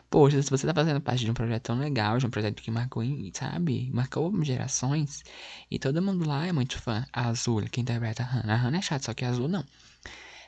Poxa, 0.09 0.41
se 0.41 0.49
você 0.49 0.65
tá 0.67 0.73
fazendo 0.73 1.01
parte 1.01 1.23
de 1.25 1.31
um 1.31 1.33
projeto 1.33 1.63
tão 1.63 1.77
legal, 1.79 2.17
de 2.17 2.25
um 2.25 2.29
projeto 2.29 2.61
que 2.61 2.71
marcou, 2.71 3.03
sabe? 3.33 3.91
Marcou 3.93 4.43
gerações. 4.43 5.23
E 5.69 5.79
todo 5.79 6.01
mundo 6.01 6.27
lá 6.27 6.45
é 6.47 6.51
muito 6.51 6.79
fã. 6.79 7.05
A 7.13 7.27
Azul, 7.29 7.63
que 7.71 7.81
interpreta 7.81 8.23
a 8.23 8.25
Hannah. 8.25 8.53
A 8.53 8.57
Hannah 8.57 8.77
é 8.79 8.81
chata, 8.81 9.05
só 9.05 9.13
que 9.13 9.25
a 9.25 9.29
Azul 9.29 9.47
não. 9.47 9.63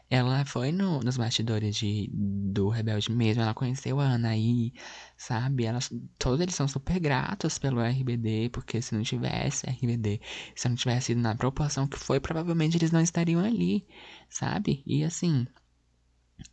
Ela 0.09 0.45
foi 0.45 0.71
no, 0.71 0.99
nos 0.99 1.17
bastidores 1.17 1.75
de, 1.75 2.09
do 2.13 2.69
Rebelde 2.69 3.11
mesmo, 3.11 3.41
ela 3.41 3.53
conheceu 3.53 3.99
a 3.99 4.09
Anaí, 4.09 4.71
sabe? 5.17 5.65
Elas, 5.65 5.91
todos 6.19 6.39
eles 6.39 6.53
são 6.55 6.67
super 6.67 6.99
gratos 6.99 7.57
pelo 7.57 7.81
RBD, 7.81 8.49
porque 8.51 8.81
se 8.81 8.93
não 8.93 9.01
tivesse 9.03 9.65
RBD, 9.67 10.21
se 10.55 10.69
não 10.69 10.75
tivesse 10.75 11.11
ido 11.13 11.21
na 11.21 11.35
proporção 11.35 11.87
que 11.87 11.97
foi, 11.97 12.19
provavelmente 12.19 12.77
eles 12.77 12.91
não 12.91 13.01
estariam 13.01 13.43
ali, 13.43 13.87
sabe? 14.29 14.83
E 14.85 15.03
assim, 15.03 15.47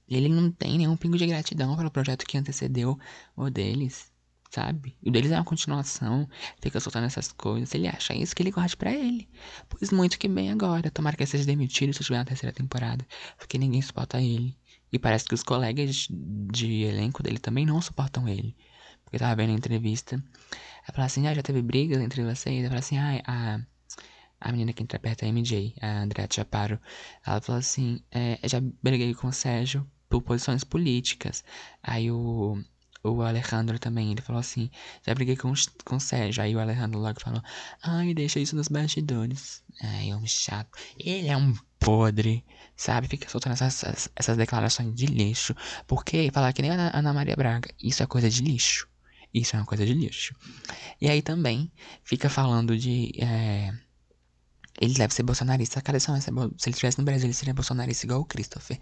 ele 0.09 0.29
não 0.29 0.51
tem 0.51 0.79
nenhum 0.79 0.97
pingo 0.97 1.17
de 1.19 1.27
gratidão 1.27 1.77
pelo 1.77 1.91
projeto 1.91 2.27
que 2.27 2.39
antecedeu 2.39 2.99
o 3.37 3.51
deles, 3.51 4.12
sabe? 4.53 4.97
O 5.05 5.11
deles 5.11 5.33
é 5.33 5.37
uma 5.37 5.45
continuação, 5.45 6.29
fica 6.61 6.79
soltando 6.79 7.07
essas 7.07 7.33
coisas. 7.33 7.75
Ele 7.75 7.89
acha 7.89 8.15
isso 8.15 8.37
que 8.37 8.43
ele 8.43 8.51
gosta 8.51 8.77
para 8.77 8.93
ele. 8.93 9.29
Pois 9.69 9.91
muito 9.91 10.19
que 10.19 10.29
bem 10.29 10.51
agora. 10.51 10.91
Tomara 10.91 11.17
que 11.17 11.23
ele 11.23 11.31
seja 11.31 11.45
demitido 11.45 11.93
se 11.95 12.01
estiver 12.01 12.19
na 12.19 12.25
terceira 12.25 12.55
temporada, 12.55 13.07
porque 13.39 13.59
ninguém 13.59 13.81
suporta 13.81 14.21
ele. 14.21 14.57
E 14.93 14.99
parece 14.99 15.25
que 15.25 15.35
os 15.35 15.43
colegas 15.43 16.07
de 16.11 16.83
elenco 16.83 17.23
dele 17.23 17.39
também 17.39 17.65
não 17.65 17.81
suportam 17.81 18.29
ele. 18.29 18.55
Porque 19.05 19.17
eu 19.17 19.21
tava 19.21 19.35
vendo 19.37 19.51
a 19.51 19.57
entrevista. 19.57 20.17
Ela 20.17 20.95
fala 20.95 21.07
assim: 21.07 21.27
ah, 21.27 21.35
já 21.35 21.43
teve 21.43 21.63
brigas 21.63 22.01
entre 22.03 22.23
vocês? 22.23 22.59
Ela 22.61 22.69
fala 22.69 22.81
assim: 22.81 22.99
ah, 22.99 23.23
a 23.27 23.61
a 24.45 24.51
menina 24.51 24.73
que 24.73 24.83
interpreta 24.83 25.25
a 25.25 25.29
MJ, 25.29 25.75
a 25.81 26.03
Andrea 26.03 26.27
Chaparro, 26.31 26.79
ela 27.25 27.41
falou 27.41 27.61
assim: 27.61 28.01
é, 28.11 28.39
já 28.45 28.61
briguei 28.83 29.15
com 29.15 29.29
o 29.29 29.33
Sérgio 29.33 29.89
por 30.09 30.21
posições 30.21 30.65
políticas. 30.65 31.45
Aí 31.83 32.11
o, 32.11 32.63
o 33.03 33.23
Alejandro 33.23 33.79
também, 33.79 34.13
ele 34.13 34.21
falou 34.21 34.41
assim: 34.41 34.71
já 35.07 35.15
briguei 35.15 35.37
com, 35.37 35.53
com 35.85 35.97
o 35.97 36.01
Sérgio. 36.01 36.43
Aí 36.43 36.55
o 36.55 36.61
Alejandro 36.61 37.01
logo 37.01 37.21
falou: 37.21 37.43
ai, 37.83 38.15
deixa 38.15 38.39
isso 38.39 38.55
nos 38.55 38.69
bastidores. 38.69 39.63
Ai, 39.83 40.11
é 40.11 40.17
um 40.17 40.27
chato. 40.27 40.71
Ele 40.99 41.29
é 41.29 41.37
um 41.37 41.55
podre, 41.81 42.45
sabe? 42.77 43.09
Fica 43.09 43.29
soltando 43.29 43.55
essas, 43.55 43.83
essas, 43.83 44.09
essas 44.15 44.37
declarações 44.37 44.95
de 44.95 45.07
lixo. 45.07 45.55
Porque 45.87 46.31
falar 46.33 46.53
que 46.53 46.63
nem 46.63 46.71
a 46.71 46.97
Ana 46.97 47.13
Maria 47.13 47.35
Braga, 47.37 47.71
isso 47.83 48.03
é 48.03 48.07
coisa 48.07 48.31
de 48.31 48.43
lixo. 48.43 48.89
Isso 49.35 49.57
é 49.57 49.59
uma 49.59 49.67
coisa 49.67 49.85
de 49.85 49.95
lixo. 49.95 50.35
E 51.01 51.09
aí 51.09 51.23
também 51.23 51.73
fica 52.05 52.29
falando 52.29 52.77
de. 52.77 53.13
É, 53.19 53.73
ele 54.81 54.95
deve 54.95 55.15
ser 55.15 55.23
bolsonarista. 55.23 55.81
Cara, 55.81 55.99
se, 55.99 56.11
ele 56.11 56.53
estivesse 56.67 56.99
no 56.99 57.05
Brasil, 57.05 57.27
ele 57.27 57.35
seria 57.35 57.55
bolsonarista 57.55 58.07
igual 58.07 58.21
o 58.21 58.25
Christopher, 58.25 58.79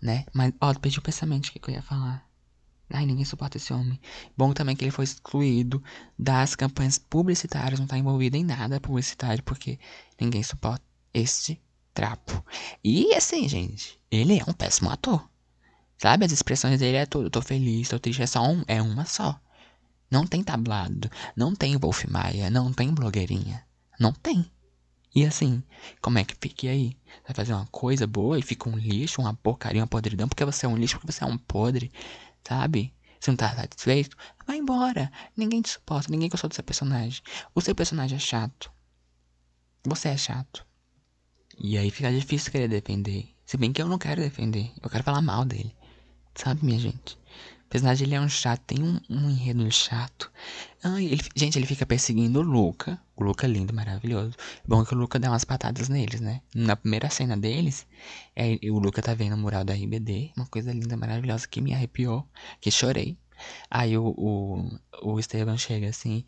né? 0.00 0.24
Mas, 0.32 0.52
ó, 0.60 0.72
perdi 0.74 0.98
o 0.98 1.02
pensamento 1.02 1.52
que 1.52 1.60
eu 1.70 1.74
ia 1.74 1.82
falar. 1.82 2.27
Ai, 2.90 3.04
ninguém 3.04 3.24
suporta 3.24 3.58
esse 3.58 3.72
homem. 3.72 4.00
Bom 4.36 4.52
também 4.52 4.74
que 4.74 4.84
ele 4.84 4.90
foi 4.90 5.04
excluído 5.04 5.82
das 6.18 6.56
campanhas 6.56 6.98
publicitárias, 6.98 7.78
não 7.78 7.86
tá 7.86 7.98
envolvido 7.98 8.36
em 8.36 8.44
nada 8.44 8.80
publicitário, 8.80 9.42
porque 9.42 9.78
ninguém 10.18 10.42
suporta 10.42 10.84
este 11.12 11.60
trapo. 11.92 12.44
E 12.82 13.14
assim, 13.14 13.48
gente, 13.48 14.00
ele 14.10 14.38
é 14.38 14.44
um 14.48 14.52
péssimo 14.52 14.90
ator. 14.90 15.28
Sabe, 15.98 16.24
as 16.24 16.32
expressões 16.32 16.78
dele 16.78 16.96
é 16.96 17.06
tudo, 17.06 17.28
tô 17.28 17.42
feliz, 17.42 17.88
tô 17.88 17.98
triste, 17.98 18.22
é 18.22 18.26
só 18.26 18.42
um, 18.42 18.62
é 18.68 18.80
uma 18.80 19.04
só. 19.04 19.38
Não 20.10 20.26
tem 20.26 20.42
tablado, 20.42 21.10
não 21.36 21.54
tem 21.54 21.76
Wolf 21.76 22.04
Maia, 22.04 22.48
não 22.48 22.72
tem 22.72 22.94
blogueirinha. 22.94 23.64
Não 23.98 24.12
tem. 24.12 24.48
E 25.14 25.26
assim, 25.26 25.62
como 26.00 26.18
é 26.18 26.24
que 26.24 26.36
fica 26.40 26.68
aí? 26.68 26.96
Vai 27.24 27.34
fazer 27.34 27.52
uma 27.52 27.66
coisa 27.66 28.06
boa 28.06 28.38
e 28.38 28.42
fica 28.42 28.68
um 28.68 28.78
lixo, 28.78 29.20
uma 29.20 29.34
porcaria, 29.34 29.80
uma 29.80 29.86
podridão, 29.86 30.28
porque 30.28 30.44
você 30.44 30.64
é 30.64 30.68
um 30.68 30.76
lixo, 30.76 30.98
porque 30.98 31.12
você 31.12 31.24
é 31.24 31.26
um 31.26 31.36
podre, 31.36 31.90
sabe? 32.46 32.94
Você 33.20 33.30
não 33.30 33.36
tá 33.36 33.54
satisfeito? 33.54 34.16
Vai 34.46 34.58
embora. 34.58 35.10
Ninguém 35.36 35.60
te 35.60 35.70
suporta, 35.70 36.10
ninguém 36.10 36.28
gostou 36.28 36.48
do 36.48 36.54
seu 36.54 36.64
personagem. 36.64 37.22
O 37.54 37.60
seu 37.60 37.74
personagem 37.74 38.16
é 38.16 38.20
chato. 38.20 38.72
Você 39.84 40.08
é 40.08 40.16
chato. 40.16 40.66
E 41.58 41.76
aí 41.76 41.90
fica 41.90 42.12
difícil 42.12 42.52
querer 42.52 42.68
defender. 42.68 43.34
Se 43.44 43.56
bem 43.56 43.72
que 43.72 43.82
eu 43.82 43.88
não 43.88 43.98
quero 43.98 44.20
defender, 44.20 44.70
eu 44.80 44.88
quero 44.88 45.02
falar 45.02 45.22
mal 45.22 45.44
dele. 45.44 45.74
Sabe, 46.34 46.64
minha 46.64 46.78
gente? 46.78 47.18
Apesar 47.68 47.94
de 47.94 48.04
ele 48.04 48.14
é 48.14 48.20
um 48.20 48.28
chato, 48.28 48.62
tem 48.62 48.82
um, 48.82 48.98
um 49.10 49.28
enredo 49.28 49.70
chato. 49.70 50.32
Ai, 50.82 51.04
ele, 51.04 51.22
gente, 51.36 51.58
ele 51.58 51.66
fica 51.66 51.84
perseguindo 51.84 52.40
o 52.40 52.42
Luca. 52.42 52.98
O 53.14 53.22
Luca 53.22 53.46
é 53.46 53.50
lindo, 53.50 53.74
maravilhoso. 53.74 54.34
Bom 54.66 54.82
que 54.86 54.94
o 54.94 54.96
Luca 54.96 55.18
dá 55.18 55.28
umas 55.28 55.44
patadas 55.44 55.90
neles, 55.90 56.18
né? 56.18 56.40
Na 56.54 56.76
primeira 56.76 57.10
cena 57.10 57.36
deles, 57.36 57.86
é, 58.34 58.58
o 58.70 58.78
Luca 58.78 59.02
tá 59.02 59.12
vendo 59.12 59.34
o 59.34 59.38
mural 59.38 59.64
da 59.64 59.74
RBD. 59.74 60.32
Uma 60.34 60.46
coisa 60.46 60.72
linda, 60.72 60.96
maravilhosa, 60.96 61.46
que 61.46 61.60
me 61.60 61.74
arrepiou. 61.74 62.26
Que 62.58 62.70
chorei. 62.70 63.18
Aí 63.70 63.98
o, 63.98 64.14
o, 64.16 64.78
o 65.02 65.20
Esteban 65.20 65.58
chega 65.58 65.90
assim. 65.90 66.24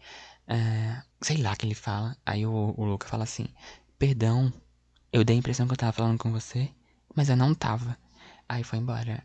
Uh, 0.46 1.02
sei 1.22 1.38
lá 1.38 1.56
que 1.56 1.64
ele 1.64 1.74
fala. 1.74 2.14
Aí 2.26 2.44
o, 2.44 2.74
o 2.76 2.84
Luca 2.84 3.08
fala 3.08 3.24
assim: 3.24 3.46
Perdão, 3.98 4.52
eu 5.10 5.24
dei 5.24 5.36
a 5.36 5.38
impressão 5.38 5.66
que 5.66 5.72
eu 5.72 5.78
tava 5.78 5.92
falando 5.92 6.18
com 6.18 6.30
você, 6.30 6.68
mas 7.14 7.30
eu 7.30 7.36
não 7.36 7.54
tava. 7.54 7.96
Aí 8.48 8.62
foi 8.62 8.78
embora. 8.78 9.24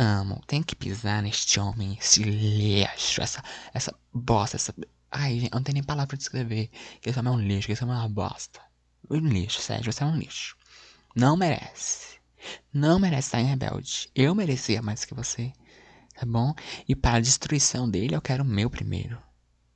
Amo. 0.00 0.40
Tem 0.46 0.62
que 0.62 0.74
pisar 0.74 1.22
neste 1.22 1.60
homem, 1.60 1.96
esse 2.00 2.22
lixo, 2.22 3.20
essa, 3.20 3.42
essa 3.74 3.94
bosta, 4.12 4.56
essa. 4.56 4.74
Ai, 5.10 5.40
gente, 5.40 5.52
não 5.52 5.62
tem 5.62 5.74
nem 5.74 5.82
palavra 5.82 6.08
pra 6.08 6.16
descrever. 6.16 6.70
Que 7.00 7.10
esse 7.10 7.18
homem 7.18 7.32
é 7.32 7.36
um 7.36 7.40
lixo, 7.40 7.66
que 7.66 7.72
esse 7.72 7.84
homem 7.84 7.96
é 7.96 7.98
uma 7.98 8.08
bosta. 8.08 8.60
Um 9.10 9.18
lixo, 9.18 9.60
sério, 9.60 9.92
você 9.92 10.02
é 10.02 10.06
um 10.06 10.16
lixo. 10.16 10.56
Não 11.14 11.36
merece. 11.36 12.18
Não 12.72 12.98
merece 12.98 13.28
estar 13.28 13.40
em 13.40 13.46
rebelde. 13.46 14.08
Eu 14.14 14.34
merecia 14.34 14.80
mais 14.80 15.04
que 15.04 15.14
você. 15.14 15.52
Tá 16.14 16.24
bom? 16.24 16.54
E 16.88 16.94
para 16.94 17.16
a 17.16 17.20
destruição 17.20 17.88
dele, 17.90 18.14
eu 18.14 18.22
quero 18.22 18.42
o 18.42 18.46
meu 18.46 18.70
primeiro. 18.70 19.20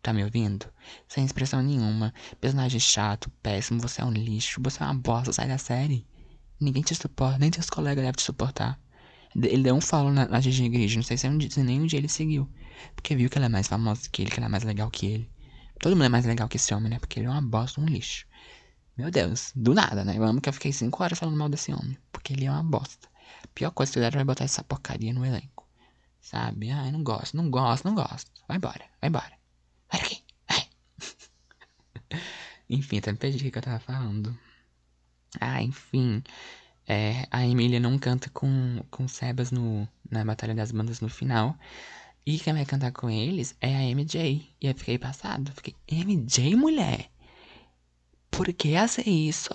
Tá 0.03 0.13
me 0.13 0.23
ouvindo? 0.23 0.67
Sem 1.09 1.25
expressão 1.25 1.63
nenhuma. 1.63 2.13
Personagem 2.41 2.79
chato, 2.81 3.31
péssimo, 3.43 3.81
você 3.81 4.03
é 4.03 4.05
um 4.05 4.13
lixo, 4.13 4.61
você 4.63 4.83
é 4.83 4.87
uma 4.87 4.95
bosta, 4.95 5.33
sai 5.33 5.49
da 5.49 5.59
série. 5.59 6.07
Ninguém 6.61 6.83
te 6.83 6.95
suporta, 6.95 7.39
nem 7.39 7.51
teus 7.51 7.69
colegas 7.69 8.03
devem 8.03 8.13
te 8.13 8.23
suportar. 8.23 8.79
Ele 9.43 9.73
um 9.73 9.81
follow 9.81 10.13
na, 10.13 10.27
na 10.29 10.41
Gigi 10.41 10.69
Grid, 10.69 10.97
não 10.97 11.03
sei 11.03 11.17
se, 11.17 11.27
é 11.27 11.31
se 11.51 11.63
nem 11.63 11.81
um 11.81 11.87
dia 11.87 11.99
ele 11.99 12.09
seguiu. 12.09 12.49
Porque 12.95 13.17
viu 13.17 13.29
que 13.29 13.39
ela 13.39 13.47
é 13.47 13.49
mais 13.49 13.67
famosa 13.67 14.09
que 14.11 14.23
ele, 14.23 14.31
que 14.31 14.39
ela 14.39 14.47
é 14.47 14.49
mais 14.49 14.65
legal 14.65 14.91
que 14.91 15.07
ele. 15.07 15.31
Todo 15.81 15.93
mundo 15.93 16.05
é 16.05 16.09
mais 16.09 16.25
legal 16.25 16.49
que 16.49 16.57
esse 16.57 16.73
homem, 16.75 16.91
né? 16.91 16.99
Porque 16.99 17.19
ele 17.19 17.27
é 17.27 17.31
uma 17.31 17.43
bosta, 17.43 17.81
um 17.81 17.87
lixo. 17.87 18.27
Meu 18.97 19.11
Deus, 19.11 19.53
do 19.57 19.75
nada, 19.75 20.05
né? 20.05 20.17
Eu 20.17 20.23
amo 20.25 20.41
que 20.41 20.49
eu 20.49 20.53
fiquei 20.53 20.73
5 20.73 21.03
horas 21.03 21.19
falando 21.19 21.37
mal 21.37 21.49
desse 21.49 21.73
homem. 21.73 21.99
Porque 22.13 22.33
ele 22.33 22.45
é 22.45 22.51
uma 22.51 22.63
bosta. 22.63 23.09
Pior 23.55 23.71
coisa 23.71 23.91
que 23.91 23.95
fizeram 23.95 24.17
vai 24.17 24.25
botar 24.25 24.45
essa 24.45 24.63
porcaria 24.63 25.13
no 25.13 25.27
elenco. 25.27 25.69
Sabe? 26.21 26.71
Ai, 26.71 26.91
não 26.93 27.03
gosto, 27.03 27.37
não 27.37 27.51
gosto, 27.51 27.85
não 27.85 27.95
gosto. 27.95 28.31
Vai 28.49 28.57
embora, 28.57 28.85
vai 29.01 29.09
embora. 29.09 29.33
Vai 29.91 30.01
daqui, 30.01 30.25
vai. 30.49 30.69
enfim, 32.71 32.99
até 32.99 33.13
me 33.13 33.19
perdi 33.19 33.49
o 33.49 33.53
que 33.53 33.59
eu 33.59 33.63
tava 33.63 33.81
falando. 33.81 34.37
Ah, 35.41 35.63
enfim. 35.63 36.23
É, 36.87 37.27
a 37.31 37.47
Emília 37.47 37.81
não 37.81 37.99
canta 37.99 38.29
com, 38.31 38.83
com 38.91 39.09
Sebas 39.09 39.51
no, 39.51 39.89
na 40.11 40.25
Batalha 40.25 40.55
das 40.55 40.71
Bandas 40.71 41.01
no 41.01 41.09
final. 41.09 41.57
E 42.27 42.39
quem 42.39 42.55
vai 42.55 42.65
cantar 42.65 42.93
com 42.93 43.11
eles 43.11 43.57
é 43.61 43.75
a 43.75 43.83
MJ. 43.95 44.47
E 44.61 44.67
eu 44.67 44.75
fiquei 44.75 44.99
passado. 44.99 45.53
Fiquei, 45.53 45.75
MJ, 45.91 46.55
mulher? 46.57 47.11
Por 48.31 48.53
que 48.53 48.77
hace 48.77 49.03
isso? 49.09 49.53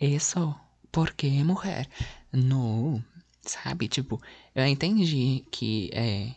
Isso? 0.00 0.54
Por 0.90 1.12
que, 1.12 1.42
mulher? 1.42 1.88
Não. 2.32 3.02
Sabe? 3.42 3.88
Tipo, 3.88 4.20
eu 4.54 4.66
entendi 4.66 5.44
que 5.50 5.90
é, 5.92 6.34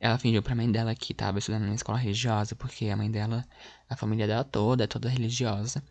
ela 0.00 0.18
fingiu 0.18 0.42
pra 0.42 0.54
mãe 0.54 0.70
dela 0.70 0.94
que 0.94 1.12
tava 1.14 1.38
estudando 1.38 1.66
na 1.66 1.74
escola 1.74 1.98
religiosa, 1.98 2.54
porque 2.54 2.88
a 2.88 2.96
mãe 2.96 3.10
dela, 3.10 3.46
a 3.88 3.96
família 3.96 4.26
dela 4.26 4.44
toda 4.44 4.84
é 4.84 4.86
toda 4.86 5.08
religiosa. 5.08 5.82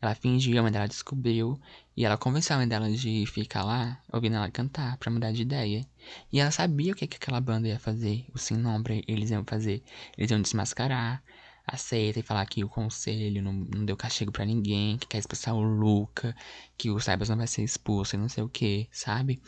Ela 0.00 0.14
fingiu, 0.14 0.58
a 0.58 0.62
mãe 0.62 0.72
dela 0.72 0.88
descobriu. 0.88 1.60
E 1.96 2.04
ela 2.04 2.16
convenceu 2.16 2.54
a 2.56 2.58
mãe 2.58 2.68
dela 2.68 2.90
de 2.90 3.26
ficar 3.26 3.64
lá, 3.64 4.00
ouvindo 4.12 4.36
ela 4.36 4.50
cantar, 4.50 4.96
pra 4.96 5.10
mudar 5.10 5.32
de 5.32 5.42
ideia. 5.42 5.86
E 6.32 6.40
ela 6.40 6.50
sabia 6.50 6.92
o 6.92 6.96
que, 6.96 7.06
que 7.06 7.16
aquela 7.16 7.40
banda 7.40 7.68
ia 7.68 7.78
fazer, 7.78 8.26
o 8.34 8.38
sem 8.38 8.56
nome 8.56 9.04
eles 9.06 9.30
iam 9.30 9.44
fazer. 9.44 9.82
Eles 10.16 10.30
iam 10.30 10.40
desmascarar 10.40 11.22
a 11.66 11.76
seita 11.76 12.18
e 12.18 12.22
falar 12.22 12.44
que 12.46 12.64
o 12.64 12.68
conselho 12.68 13.42
não, 13.42 13.52
não 13.52 13.84
deu 13.84 13.96
castigo 13.96 14.32
para 14.32 14.44
ninguém, 14.44 14.98
que 14.98 15.06
quer 15.06 15.18
expulsar 15.18 15.54
o 15.54 15.60
Luca, 15.60 16.34
que 16.76 16.90
o 16.90 16.98
Cybers 16.98 17.28
não 17.28 17.36
vai 17.36 17.46
ser 17.46 17.62
expulso 17.62 18.16
e 18.16 18.18
não 18.18 18.28
sei 18.28 18.42
o 18.42 18.48
que, 18.48 18.88
sabe? 18.90 19.40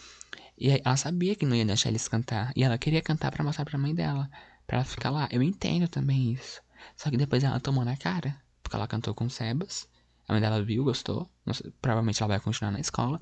E 0.59 0.71
ela 0.85 0.97
sabia 0.97 1.35
que 1.35 1.47
não 1.47 1.57
ia 1.57 1.65
deixar 1.65 1.89
eles 1.89 2.07
cantar. 2.07 2.53
E 2.55 2.63
ela 2.63 2.79
queria 2.79 3.03
cantar 3.03 3.33
para 3.33 3.43
mostrar 3.43 3.65
pra 3.65 3.79
mãe 3.79 3.95
dela, 3.95 4.31
pra 4.67 4.79
ela 4.79 4.85
ficar 4.85 5.11
lá. 5.11 5.29
Eu 5.31 5.43
entendo 5.43 5.89
também 5.89 6.33
isso. 6.33 6.63
Só 6.97 7.11
que 7.11 7.17
depois 7.17 7.43
ela 7.43 7.59
tomou 7.59 7.85
na 7.85 7.97
cara, 7.97 8.37
porque 8.63 8.77
ela 8.77 8.87
cantou 8.87 9.15
com 9.15 9.25
o 9.25 9.31
Sebas. 9.31 9.89
A 10.29 10.33
mãe 10.33 10.41
dela 10.41 10.63
viu, 10.63 10.85
gostou. 10.85 11.29
Sei, 11.53 11.73
provavelmente 11.83 12.23
ela 12.23 12.29
vai 12.29 12.41
continuar 12.41 12.71
na 12.71 12.81
escola. 12.81 13.21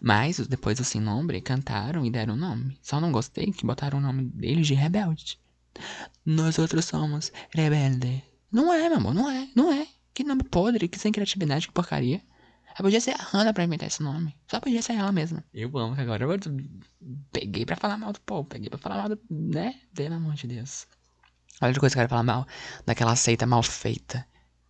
Mas 0.00 0.38
depois, 0.46 0.80
assim, 0.80 1.00
nome, 1.00 1.40
cantaram 1.40 2.04
e 2.06 2.10
deram 2.10 2.34
o 2.34 2.36
nome. 2.36 2.78
Só 2.80 3.00
não 3.00 3.10
gostei 3.12 3.52
que 3.52 3.66
botaram 3.66 3.98
o 3.98 4.00
nome 4.02 4.24
deles 4.24 4.66
de 4.66 4.74
rebelde. 4.74 5.38
Nós 6.24 6.58
outros 6.58 6.84
somos 6.84 7.32
rebelde. 7.54 8.22
Não 8.50 8.72
é, 8.72 8.88
meu 8.88 8.98
amor, 8.98 9.14
não 9.14 9.30
é, 9.30 9.48
não 9.54 9.72
é. 9.72 9.86
Que 10.14 10.24
nome 10.24 10.42
podre, 10.44 10.88
que 10.88 10.98
sem 10.98 11.12
criatividade, 11.12 11.66
que 11.68 11.72
porcaria. 11.72 12.22
Ela 12.68 12.82
podia 12.82 13.00
ser 13.00 13.10
a 13.12 13.22
Hannah 13.22 13.52
pra 13.52 13.64
inventar 13.64 13.88
esse 13.88 14.02
nome. 14.02 14.34
Só 14.46 14.60
podia 14.60 14.80
ser 14.82 14.94
ela 14.94 15.10
mesma. 15.10 15.44
Eu 15.52 15.76
amo 15.76 15.94
que 15.96 16.00
agora 16.00 16.24
eu 16.24 16.38
peguei 17.32 17.66
pra 17.66 17.76
falar 17.76 17.98
mal 17.98 18.12
do 18.12 18.20
povo. 18.20 18.48
Peguei 18.48 18.70
pra 18.70 18.78
falar 18.78 18.96
mal 18.98 19.08
do. 19.08 19.18
né? 19.28 19.74
Pelo 19.94 20.14
amor 20.14 20.34
de 20.34 20.46
Deus. 20.46 20.86
Olha 21.60 21.70
outra 21.70 21.80
coisa 21.80 21.94
que 21.94 21.98
eu 21.98 22.02
quero 22.02 22.10
falar 22.10 22.22
mal. 22.22 22.46
Daquela 22.86 23.16
seita 23.16 23.46
mal 23.46 23.62
feita. 23.64 24.24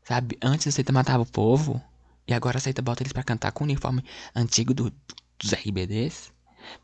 Sabe? 0.09 0.38
Antes 0.42 0.68
a 0.68 0.71
seita 0.71 0.90
matava 0.90 1.23
o 1.23 1.27
povo. 1.27 1.83
E 2.27 2.33
agora 2.33 2.57
a 2.57 2.61
seita 2.61 2.81
bota 2.81 3.03
eles 3.03 3.12
pra 3.12 3.23
cantar 3.23 3.53
com 3.53 3.62
o 3.62 3.66
uniforme 3.66 4.03
antigo 4.35 4.73
do, 4.73 4.90
dos 5.38 5.53
RBDs. 5.53 6.33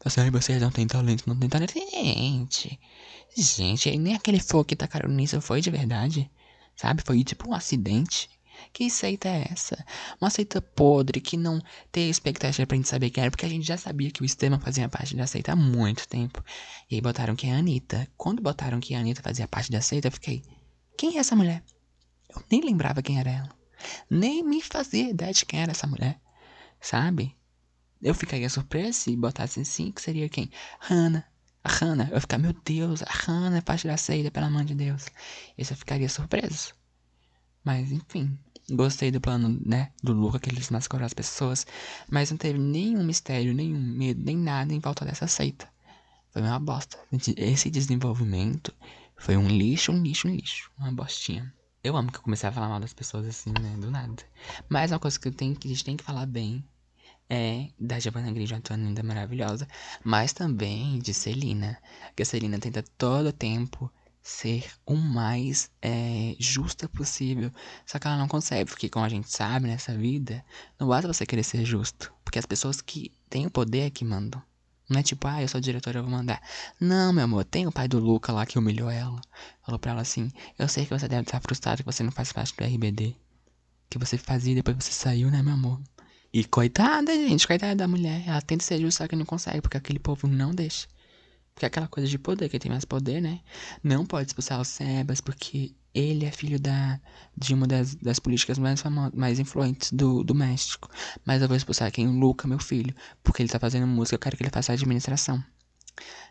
Você, 0.04 0.20
assim, 0.20 0.30
vocês 0.30 0.60
não 0.60 0.70
tem 0.70 0.86
talento, 0.86 1.26
não 1.26 1.34
tem 1.34 1.48
talento. 1.48 1.72
Gente, 1.72 2.78
gente, 3.34 3.96
nem 3.96 4.14
aquele 4.14 4.38
fogo 4.38 4.66
que 4.66 4.76
tacaram 4.76 5.08
nisso 5.08 5.40
foi 5.40 5.62
de 5.62 5.70
verdade. 5.70 6.30
Sabe? 6.76 7.02
Foi 7.02 7.24
tipo 7.24 7.48
um 7.48 7.54
acidente. 7.54 8.28
Que 8.74 8.90
seita 8.90 9.26
é 9.26 9.48
essa? 9.50 9.82
Uma 10.20 10.28
seita 10.28 10.60
podre 10.60 11.18
que 11.18 11.38
não 11.38 11.62
tem 11.90 12.10
expectativa 12.10 12.66
pra 12.66 12.76
gente 12.76 12.90
saber 12.90 13.08
quem 13.08 13.22
era, 13.22 13.30
porque 13.30 13.46
a 13.46 13.48
gente 13.48 13.66
já 13.66 13.78
sabia 13.78 14.10
que 14.10 14.20
o 14.20 14.26
Esteban 14.26 14.60
fazia 14.60 14.86
parte 14.86 15.16
da 15.16 15.26
seita 15.26 15.52
há 15.52 15.56
muito 15.56 16.06
tempo. 16.06 16.44
E 16.90 16.96
aí 16.96 17.00
botaram 17.00 17.34
que 17.34 17.46
é 17.46 17.54
a 17.54 17.56
Anitta. 17.56 18.06
Quando 18.18 18.42
botaram 18.42 18.80
que 18.80 18.94
a 18.94 19.00
Anitta 19.00 19.22
fazia 19.22 19.48
parte 19.48 19.72
da 19.72 19.80
seita, 19.80 20.08
eu 20.08 20.12
fiquei. 20.12 20.42
Quem 20.98 21.16
é 21.16 21.20
essa 21.20 21.34
mulher? 21.34 21.62
Eu 22.34 22.42
nem 22.50 22.60
lembrava 22.60 23.02
quem 23.02 23.18
era 23.18 23.30
ela. 23.30 23.50
Nem 24.08 24.42
me 24.42 24.62
fazia 24.62 25.10
ideia 25.10 25.32
de 25.32 25.44
quem 25.44 25.60
era 25.60 25.72
essa 25.72 25.86
mulher. 25.86 26.20
Sabe? 26.80 27.36
Eu 28.02 28.14
ficaria 28.14 28.50
surpresa 28.50 28.92
se 28.92 29.16
botasse 29.16 29.60
assim, 29.60 29.90
que 29.90 30.02
seria 30.02 30.28
quem? 30.28 30.50
Hannah. 30.78 31.24
A 31.62 31.70
Hannah. 31.70 32.08
Eu 32.10 32.16
ia 32.16 32.20
ficar, 32.20 32.38
meu 32.38 32.54
Deus, 32.64 33.02
a 33.02 33.10
Hannah 33.10 33.62
da 33.62 33.96
seita, 33.96 34.30
pelo 34.30 34.46
amor 34.46 34.64
de 34.64 34.74
Deus. 34.74 35.06
Isso 35.56 35.72
eu 35.72 35.76
ficaria 35.76 36.08
surpreso. 36.08 36.74
Mas, 37.64 37.90
enfim. 37.90 38.38
Gostei 38.70 39.10
do 39.10 39.20
plano, 39.20 39.60
né? 39.64 39.90
Do 40.02 40.12
Luca, 40.12 40.38
que 40.38 40.50
eles 40.50 40.70
mascararam 40.70 41.06
as 41.06 41.14
pessoas. 41.14 41.66
Mas 42.10 42.30
não 42.30 42.36
teve 42.36 42.58
nenhum 42.58 43.04
mistério, 43.04 43.54
nenhum 43.54 43.78
medo, 43.78 44.22
nem 44.22 44.36
nada 44.36 44.72
em 44.74 44.78
volta 44.78 45.04
dessa 45.04 45.26
seita. 45.26 45.68
Foi 46.30 46.42
uma 46.42 46.58
bosta. 46.58 46.98
Esse 47.36 47.70
desenvolvimento 47.70 48.74
foi 49.16 49.36
um 49.36 49.48
lixo, 49.48 49.92
um 49.92 50.02
lixo, 50.02 50.28
um 50.28 50.34
lixo. 50.34 50.70
Uma 50.78 50.92
bostinha. 50.92 51.52
Eu 51.84 51.98
amo 51.98 52.10
que 52.10 52.16
eu 52.16 52.22
comecei 52.22 52.48
a 52.48 52.52
falar 52.52 52.70
mal 52.70 52.80
das 52.80 52.94
pessoas 52.94 53.26
assim, 53.26 53.52
né? 53.60 53.76
Do 53.78 53.90
nada. 53.90 54.22
Mas 54.70 54.90
uma 54.90 54.98
coisa 54.98 55.20
que, 55.20 55.28
eu 55.28 55.32
tenho, 55.32 55.54
que 55.54 55.68
a 55.68 55.70
gente 55.70 55.84
tem 55.84 55.96
que 55.98 56.02
falar 56.02 56.24
bem 56.24 56.64
é 57.28 57.68
da 57.78 57.98
Giovanna 58.00 58.32
Grigio 58.32 58.58
linda 58.70 59.02
maravilhosa. 59.02 59.68
Mas 60.02 60.32
também 60.32 60.98
de 60.98 61.12
Celina. 61.12 61.78
Que 62.16 62.22
a 62.22 62.26
Celina 62.26 62.58
tenta 62.58 62.82
todo 62.96 63.26
o 63.26 63.32
tempo 63.34 63.92
ser 64.22 64.64
o 64.86 64.94
mais 64.94 65.70
é, 65.82 66.34
justa 66.38 66.88
possível. 66.88 67.52
Só 67.84 67.98
que 67.98 68.06
ela 68.06 68.16
não 68.16 68.28
consegue, 68.28 68.70
porque 68.70 68.88
como 68.88 69.04
a 69.04 69.08
gente 69.10 69.30
sabe 69.30 69.66
nessa 69.66 69.94
vida, 69.94 70.42
não 70.80 70.88
basta 70.88 71.12
você 71.12 71.26
querer 71.26 71.44
ser 71.44 71.66
justo. 71.66 72.10
Porque 72.24 72.38
as 72.38 72.46
pessoas 72.46 72.80
que 72.80 73.12
têm 73.28 73.44
o 73.44 73.50
poder 73.50 73.80
é 73.80 73.90
que 73.90 74.06
mandam. 74.06 74.42
Não 74.88 75.00
é 75.00 75.02
tipo, 75.02 75.26
ah, 75.26 75.40
eu 75.40 75.48
sou 75.48 75.60
diretora, 75.60 75.98
eu 75.98 76.02
vou 76.02 76.12
mandar. 76.12 76.42
Não, 76.78 77.12
meu 77.12 77.24
amor, 77.24 77.44
tem 77.44 77.66
o 77.66 77.72
pai 77.72 77.88
do 77.88 77.98
Luca 77.98 78.32
lá 78.32 78.44
que 78.44 78.58
humilhou 78.58 78.90
ela. 78.90 79.20
Falou 79.64 79.78
pra 79.78 79.92
ela 79.92 80.02
assim: 80.02 80.30
Eu 80.58 80.68
sei 80.68 80.84
que 80.84 80.90
você 80.90 81.08
deve 81.08 81.22
estar 81.22 81.40
frustrado 81.40 81.82
que 81.82 81.86
você 81.86 82.02
não 82.02 82.12
faz 82.12 82.32
parte 82.32 82.54
do 82.54 82.64
RBD. 82.64 83.16
Que 83.88 83.98
você 83.98 84.18
fazia 84.18 84.54
depois 84.54 84.76
você 84.76 84.92
saiu, 84.92 85.30
né, 85.30 85.42
meu 85.42 85.54
amor? 85.54 85.80
E 86.32 86.44
coitada, 86.44 87.14
gente, 87.14 87.46
coitada 87.46 87.74
da 87.76 87.88
mulher. 87.88 88.24
Ela 88.26 88.42
tenta 88.42 88.64
ser 88.64 88.80
justa, 88.80 89.04
só 89.04 89.08
que 89.08 89.16
não 89.16 89.24
consegue, 89.24 89.62
porque 89.62 89.76
aquele 89.76 89.98
povo 89.98 90.26
não 90.26 90.54
deixa. 90.54 90.86
Porque 91.54 91.66
é 91.66 91.68
aquela 91.68 91.86
coisa 91.88 92.08
de 92.08 92.18
poder, 92.18 92.48
quem 92.48 92.58
tem 92.58 92.70
mais 92.70 92.84
poder, 92.84 93.20
né? 93.20 93.40
Não 93.82 94.04
pode 94.04 94.28
expulsar 94.28 94.60
o 94.60 94.64
Sebas, 94.64 95.20
porque 95.20 95.74
ele 95.94 96.24
é 96.26 96.30
filho 96.32 96.58
da, 96.58 97.00
de 97.36 97.54
uma 97.54 97.66
das, 97.66 97.94
das 97.94 98.18
políticas 98.18 98.58
mais 98.58 98.80
famosas, 98.80 99.12
mais 99.14 99.38
influentes 99.38 99.92
do, 99.92 100.24
do 100.24 100.34
México. 100.34 100.90
Mas 101.24 101.40
eu 101.40 101.48
vou 101.48 101.56
expulsar 101.56 101.92
quem? 101.92 102.08
O 102.08 102.18
Luca, 102.18 102.48
meu 102.48 102.58
filho. 102.58 102.94
Porque 103.22 103.40
ele 103.42 103.48
tá 103.48 103.60
fazendo 103.60 103.86
música, 103.86 104.16
eu 104.16 104.18
quero 104.18 104.36
que 104.36 104.42
ele 104.42 104.50
faça 104.50 104.72
administração. 104.72 105.42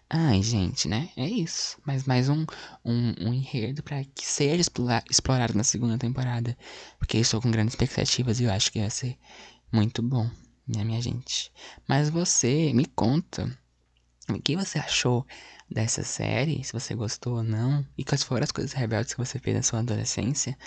Ai, 0.09 0.43
gente, 0.43 0.87
né? 0.89 1.09
É 1.15 1.27
isso. 1.27 1.77
Mas 1.85 2.03
mais 2.03 2.27
um, 2.27 2.45
um, 2.83 3.13
um 3.21 3.33
enredo 3.33 3.81
para 3.81 4.03
que 4.03 4.25
seja 4.25 4.61
explorado 5.09 5.55
na 5.55 5.63
segunda 5.63 5.97
temporada. 5.97 6.57
Porque 6.99 7.17
estou 7.17 7.41
com 7.41 7.49
grandes 7.49 7.73
expectativas 7.73 8.39
e 8.39 8.43
eu 8.43 8.51
acho 8.51 8.71
que 8.71 8.79
vai 8.79 8.89
ser 8.89 9.17
muito 9.71 10.01
bom, 10.03 10.29
né, 10.67 10.83
minha 10.83 11.01
gente? 11.01 11.51
Mas 11.87 12.09
você, 12.09 12.73
me 12.73 12.85
conta. 12.85 13.49
O 14.29 14.41
que 14.41 14.55
você 14.55 14.79
achou 14.79 15.25
dessa 15.69 16.03
série, 16.03 16.63
se 16.63 16.71
você 16.71 16.95
gostou 16.95 17.37
ou 17.37 17.43
não, 17.43 17.85
e 17.97 18.03
quais 18.03 18.23
foram 18.23 18.43
as 18.43 18.51
coisas 18.51 18.73
rebeldes 18.73 19.13
que 19.13 19.19
você 19.19 19.39
fez 19.39 19.55
na 19.55 19.63
sua 19.63 19.79
adolescência, 19.79 20.57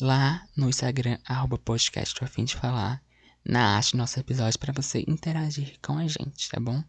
lá 0.00 0.44
no 0.56 0.68
Instagram, 0.68 1.18
arroba 1.24 1.58
podcast, 1.58 2.14
tô 2.14 2.42
de 2.44 2.56
falar, 2.56 3.02
na 3.44 3.76
arte 3.76 3.92
do 3.92 3.98
nosso 3.98 4.20
episódio 4.20 4.58
para 4.58 4.74
você 4.74 5.02
interagir 5.08 5.78
com 5.80 5.96
a 5.96 6.06
gente, 6.06 6.50
tá 6.50 6.60
bom? 6.60 6.84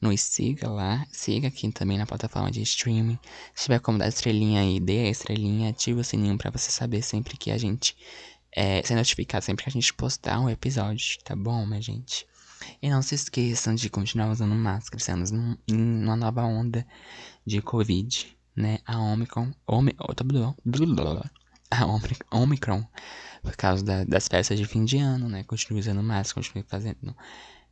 Nos 0.00 0.20
siga 0.20 0.70
lá, 0.70 1.04
siga 1.10 1.48
aqui 1.48 1.70
também 1.72 1.98
na 1.98 2.06
plataforma 2.06 2.52
de 2.52 2.62
streaming. 2.62 3.18
Se 3.52 3.64
tiver 3.64 3.80
como 3.80 3.98
dar 3.98 4.06
estrelinha 4.06 4.60
aí, 4.60 4.78
dê 4.78 5.06
a 5.06 5.10
estrelinha, 5.10 5.70
ativa 5.70 6.00
o 6.00 6.04
sininho 6.04 6.38
para 6.38 6.50
você 6.50 6.70
saber 6.70 7.02
sempre 7.02 7.36
que 7.36 7.50
a 7.50 7.58
gente 7.58 7.96
é, 8.54 8.80
ser 8.82 8.94
notificado 8.94 9.44
sempre 9.44 9.64
que 9.64 9.70
a 9.70 9.72
gente 9.72 9.92
postar 9.92 10.38
um 10.38 10.48
episódio, 10.48 11.18
tá 11.24 11.34
bom, 11.34 11.66
minha 11.66 11.82
gente? 11.82 12.24
E 12.82 12.88
não 12.90 13.02
se 13.02 13.14
esqueçam 13.14 13.74
de 13.74 13.88
continuar 13.90 14.30
usando 14.30 14.54
máscara. 14.54 14.98
Estamos 14.98 15.30
em 15.32 15.56
uma 15.68 16.16
nova 16.16 16.42
onda 16.44 16.86
de 17.46 17.60
Covid, 17.62 18.36
né? 18.56 18.78
A 18.86 18.98
Omicron. 18.98 19.52
Omi, 19.66 19.94
a 21.70 21.86
Omri- 21.86 22.16
Omicron. 22.30 22.86
Por 23.42 23.56
causa 23.56 23.84
da- 23.84 24.04
das 24.04 24.28
festas 24.28 24.58
de 24.58 24.64
fim 24.64 24.84
de 24.84 24.98
ano, 24.98 25.28
né? 25.28 25.44
Continue 25.44 25.80
usando 25.80 26.02
máscara, 26.02 26.34
continue 26.46 26.64
fazendo 26.68 27.16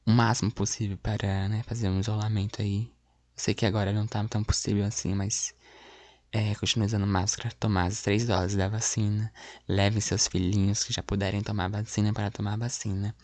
o 0.07 0.11
máximo 0.11 0.50
possível 0.52 0.98
para 0.98 1.48
né, 1.48 1.62
fazer 1.64 1.88
um 1.88 2.00
isolamento 2.00 2.61
aí. 2.61 2.90
Sei 3.37 3.55
que 3.55 3.64
agora 3.64 3.92
não 3.92 4.07
tá 4.07 4.22
tão 4.28 4.42
possível 4.44 4.85
assim, 4.85 5.14
mas 5.14 5.55
é, 6.33 6.55
continue 6.57 6.87
usando 6.87 7.07
máscara, 7.07 7.55
tomar 7.59 7.87
as 7.87 8.02
três 8.02 8.26
doses 8.26 8.57
da 8.57 8.68
vacina. 8.68 9.33
Levem 9.68 10.00
seus 10.00 10.26
filhinhos 10.26 10.85
que 10.85 10.92
já 10.92 11.02
puderem 11.02 11.42
tomar 11.42 11.68
vacina 11.70 12.12
para 12.12 12.31
tomar 12.31 12.57
vacina. 12.59 13.14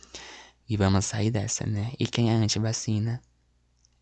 E 0.69 0.77
vamos 0.77 1.07
sair 1.07 1.31
dessa, 1.31 1.65
né? 1.67 1.93
E 1.99 2.07
quem 2.07 2.31
é 2.31 2.35
anti-vacina, 2.35 3.23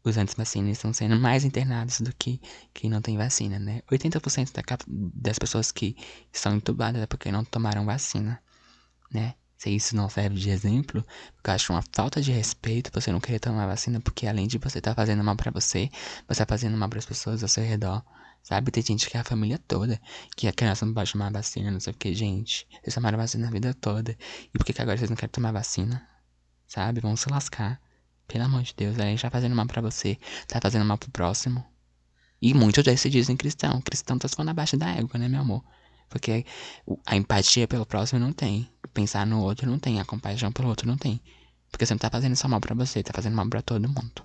os 0.02 0.16
anti-vacina 0.16 0.70
estão 0.70 0.92
sendo 0.92 1.16
mais 1.16 1.44
internados 1.44 2.00
do 2.00 2.14
que 2.14 2.40
quem 2.74 2.90
não 2.90 3.00
tem 3.00 3.16
vacina, 3.16 3.58
né? 3.58 3.82
80% 3.90 4.52
da 4.52 4.62
das 4.88 5.38
pessoas 5.38 5.70
que 5.70 5.96
estão 6.32 6.56
entubadas 6.56 7.02
é 7.02 7.06
porque 7.06 7.30
não 7.30 7.44
tomaram 7.44 7.84
vacina, 7.84 8.42
né? 9.12 9.34
Se 9.56 9.70
isso 9.70 9.96
não 9.96 10.08
serve 10.08 10.36
de 10.36 10.50
exemplo, 10.50 11.04
eu 11.44 11.52
acho 11.52 11.72
uma 11.72 11.82
falta 11.94 12.20
de 12.20 12.30
respeito 12.30 12.90
você 12.92 13.10
não 13.10 13.20
querer 13.20 13.38
tomar 13.38 13.66
vacina, 13.66 14.00
porque 14.00 14.26
além 14.26 14.46
de 14.46 14.58
você 14.58 14.78
estar 14.78 14.94
fazendo 14.94 15.24
mal 15.24 15.34
pra 15.36 15.50
você, 15.50 15.88
você 16.28 16.44
tá 16.44 16.46
fazendo 16.46 16.76
mal 16.76 16.88
pras 16.88 17.06
pessoas 17.06 17.42
ao 17.42 17.48
seu 17.48 17.64
redor. 17.64 18.04
Sabe, 18.42 18.70
tem 18.70 18.82
gente 18.82 19.08
que 19.10 19.16
é 19.16 19.20
a 19.20 19.24
família 19.24 19.58
toda, 19.66 20.00
que 20.36 20.46
a 20.46 20.52
criança 20.52 20.86
não 20.86 20.94
pode 20.94 21.10
tomar 21.10 21.32
vacina, 21.32 21.70
não 21.70 21.80
sei 21.80 21.92
o 21.92 21.96
que, 21.96 22.14
gente. 22.14 22.66
Vocês 22.82 22.94
tomaram 22.94 23.18
vacina 23.18 23.48
a 23.48 23.50
vida 23.50 23.74
toda. 23.74 24.16
E 24.54 24.58
por 24.58 24.64
que, 24.64 24.72
que 24.72 24.82
agora 24.82 24.96
vocês 24.96 25.10
não 25.10 25.16
querem 25.16 25.32
tomar 25.32 25.52
vacina? 25.52 26.06
Sabe? 26.66 27.00
Vão 27.00 27.16
se 27.16 27.28
lascar. 27.30 27.80
Pelo 28.26 28.44
amor 28.44 28.62
de 28.62 28.74
Deus, 28.76 28.98
a 28.98 29.02
gente 29.02 29.22
tá 29.22 29.30
fazendo 29.30 29.54
mal 29.54 29.66
pra 29.66 29.80
você, 29.80 30.18
tá 30.48 30.60
fazendo 30.60 30.84
mal 30.84 30.98
pro 30.98 31.10
próximo. 31.10 31.64
E 32.42 32.52
muitos 32.52 32.82
deles 32.84 33.00
se 33.00 33.08
dizem 33.08 33.36
cristão. 33.36 33.80
Cristão 33.80 34.18
tá 34.18 34.28
falando 34.28 34.50
abaixo 34.50 34.76
da 34.76 34.90
égua, 34.90 35.18
né, 35.18 35.28
meu 35.28 35.40
amor? 35.40 35.64
Porque 36.08 36.44
a 37.06 37.16
empatia 37.16 37.66
pelo 37.66 37.86
próximo 37.86 38.20
não 38.20 38.32
tem. 38.32 38.68
Pensar 38.92 39.26
no 39.26 39.40
outro 39.40 39.70
não 39.70 39.78
tem. 39.78 40.00
A 40.00 40.04
compaixão 40.04 40.52
pelo 40.52 40.68
outro 40.68 40.86
não 40.86 40.96
tem. 40.96 41.20
Porque 41.70 41.86
você 41.86 41.94
não 41.94 41.98
tá 41.98 42.10
fazendo 42.10 42.36
só 42.36 42.48
mal 42.48 42.60
pra 42.60 42.74
você, 42.74 43.02
tá 43.02 43.12
fazendo 43.14 43.34
mal 43.34 43.48
pra 43.48 43.62
todo 43.62 43.88
mundo. 43.88 44.24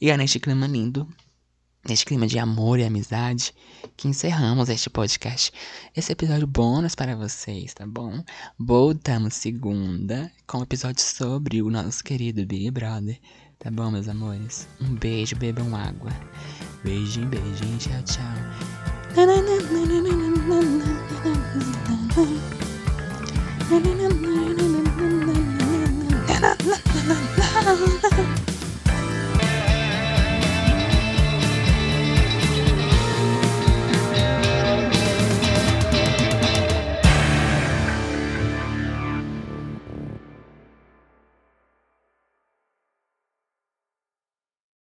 E 0.00 0.10
é 0.10 0.16
neste 0.16 0.40
clima 0.40 0.66
lindo, 0.66 1.08
neste 1.88 2.04
clima 2.04 2.26
de 2.26 2.38
amor 2.38 2.78
e 2.78 2.84
amizade, 2.84 3.54
que 3.96 4.08
encerramos 4.08 4.68
este 4.68 4.90
podcast. 4.90 5.52
Esse 5.94 6.12
episódio 6.12 6.46
bônus 6.46 6.94
para 6.94 7.16
vocês, 7.16 7.72
tá 7.74 7.86
bom? 7.86 8.22
Voltamos 8.58 9.34
segunda 9.34 10.30
com 10.46 10.58
um 10.58 10.62
episódio 10.62 11.02
sobre 11.02 11.62
o 11.62 11.70
nosso 11.70 12.02
querido 12.02 12.44
Big 12.44 12.70
Brother. 12.70 13.18
Tá 13.58 13.70
bom, 13.70 13.90
meus 13.90 14.08
amores? 14.08 14.68
Um 14.80 14.94
beijo, 14.94 15.36
bebam 15.36 15.74
água. 15.74 16.10
Beijinho, 16.84 17.28
beijinho, 17.28 17.78
tchau, 17.78 18.02
tchau. 18.04 18.24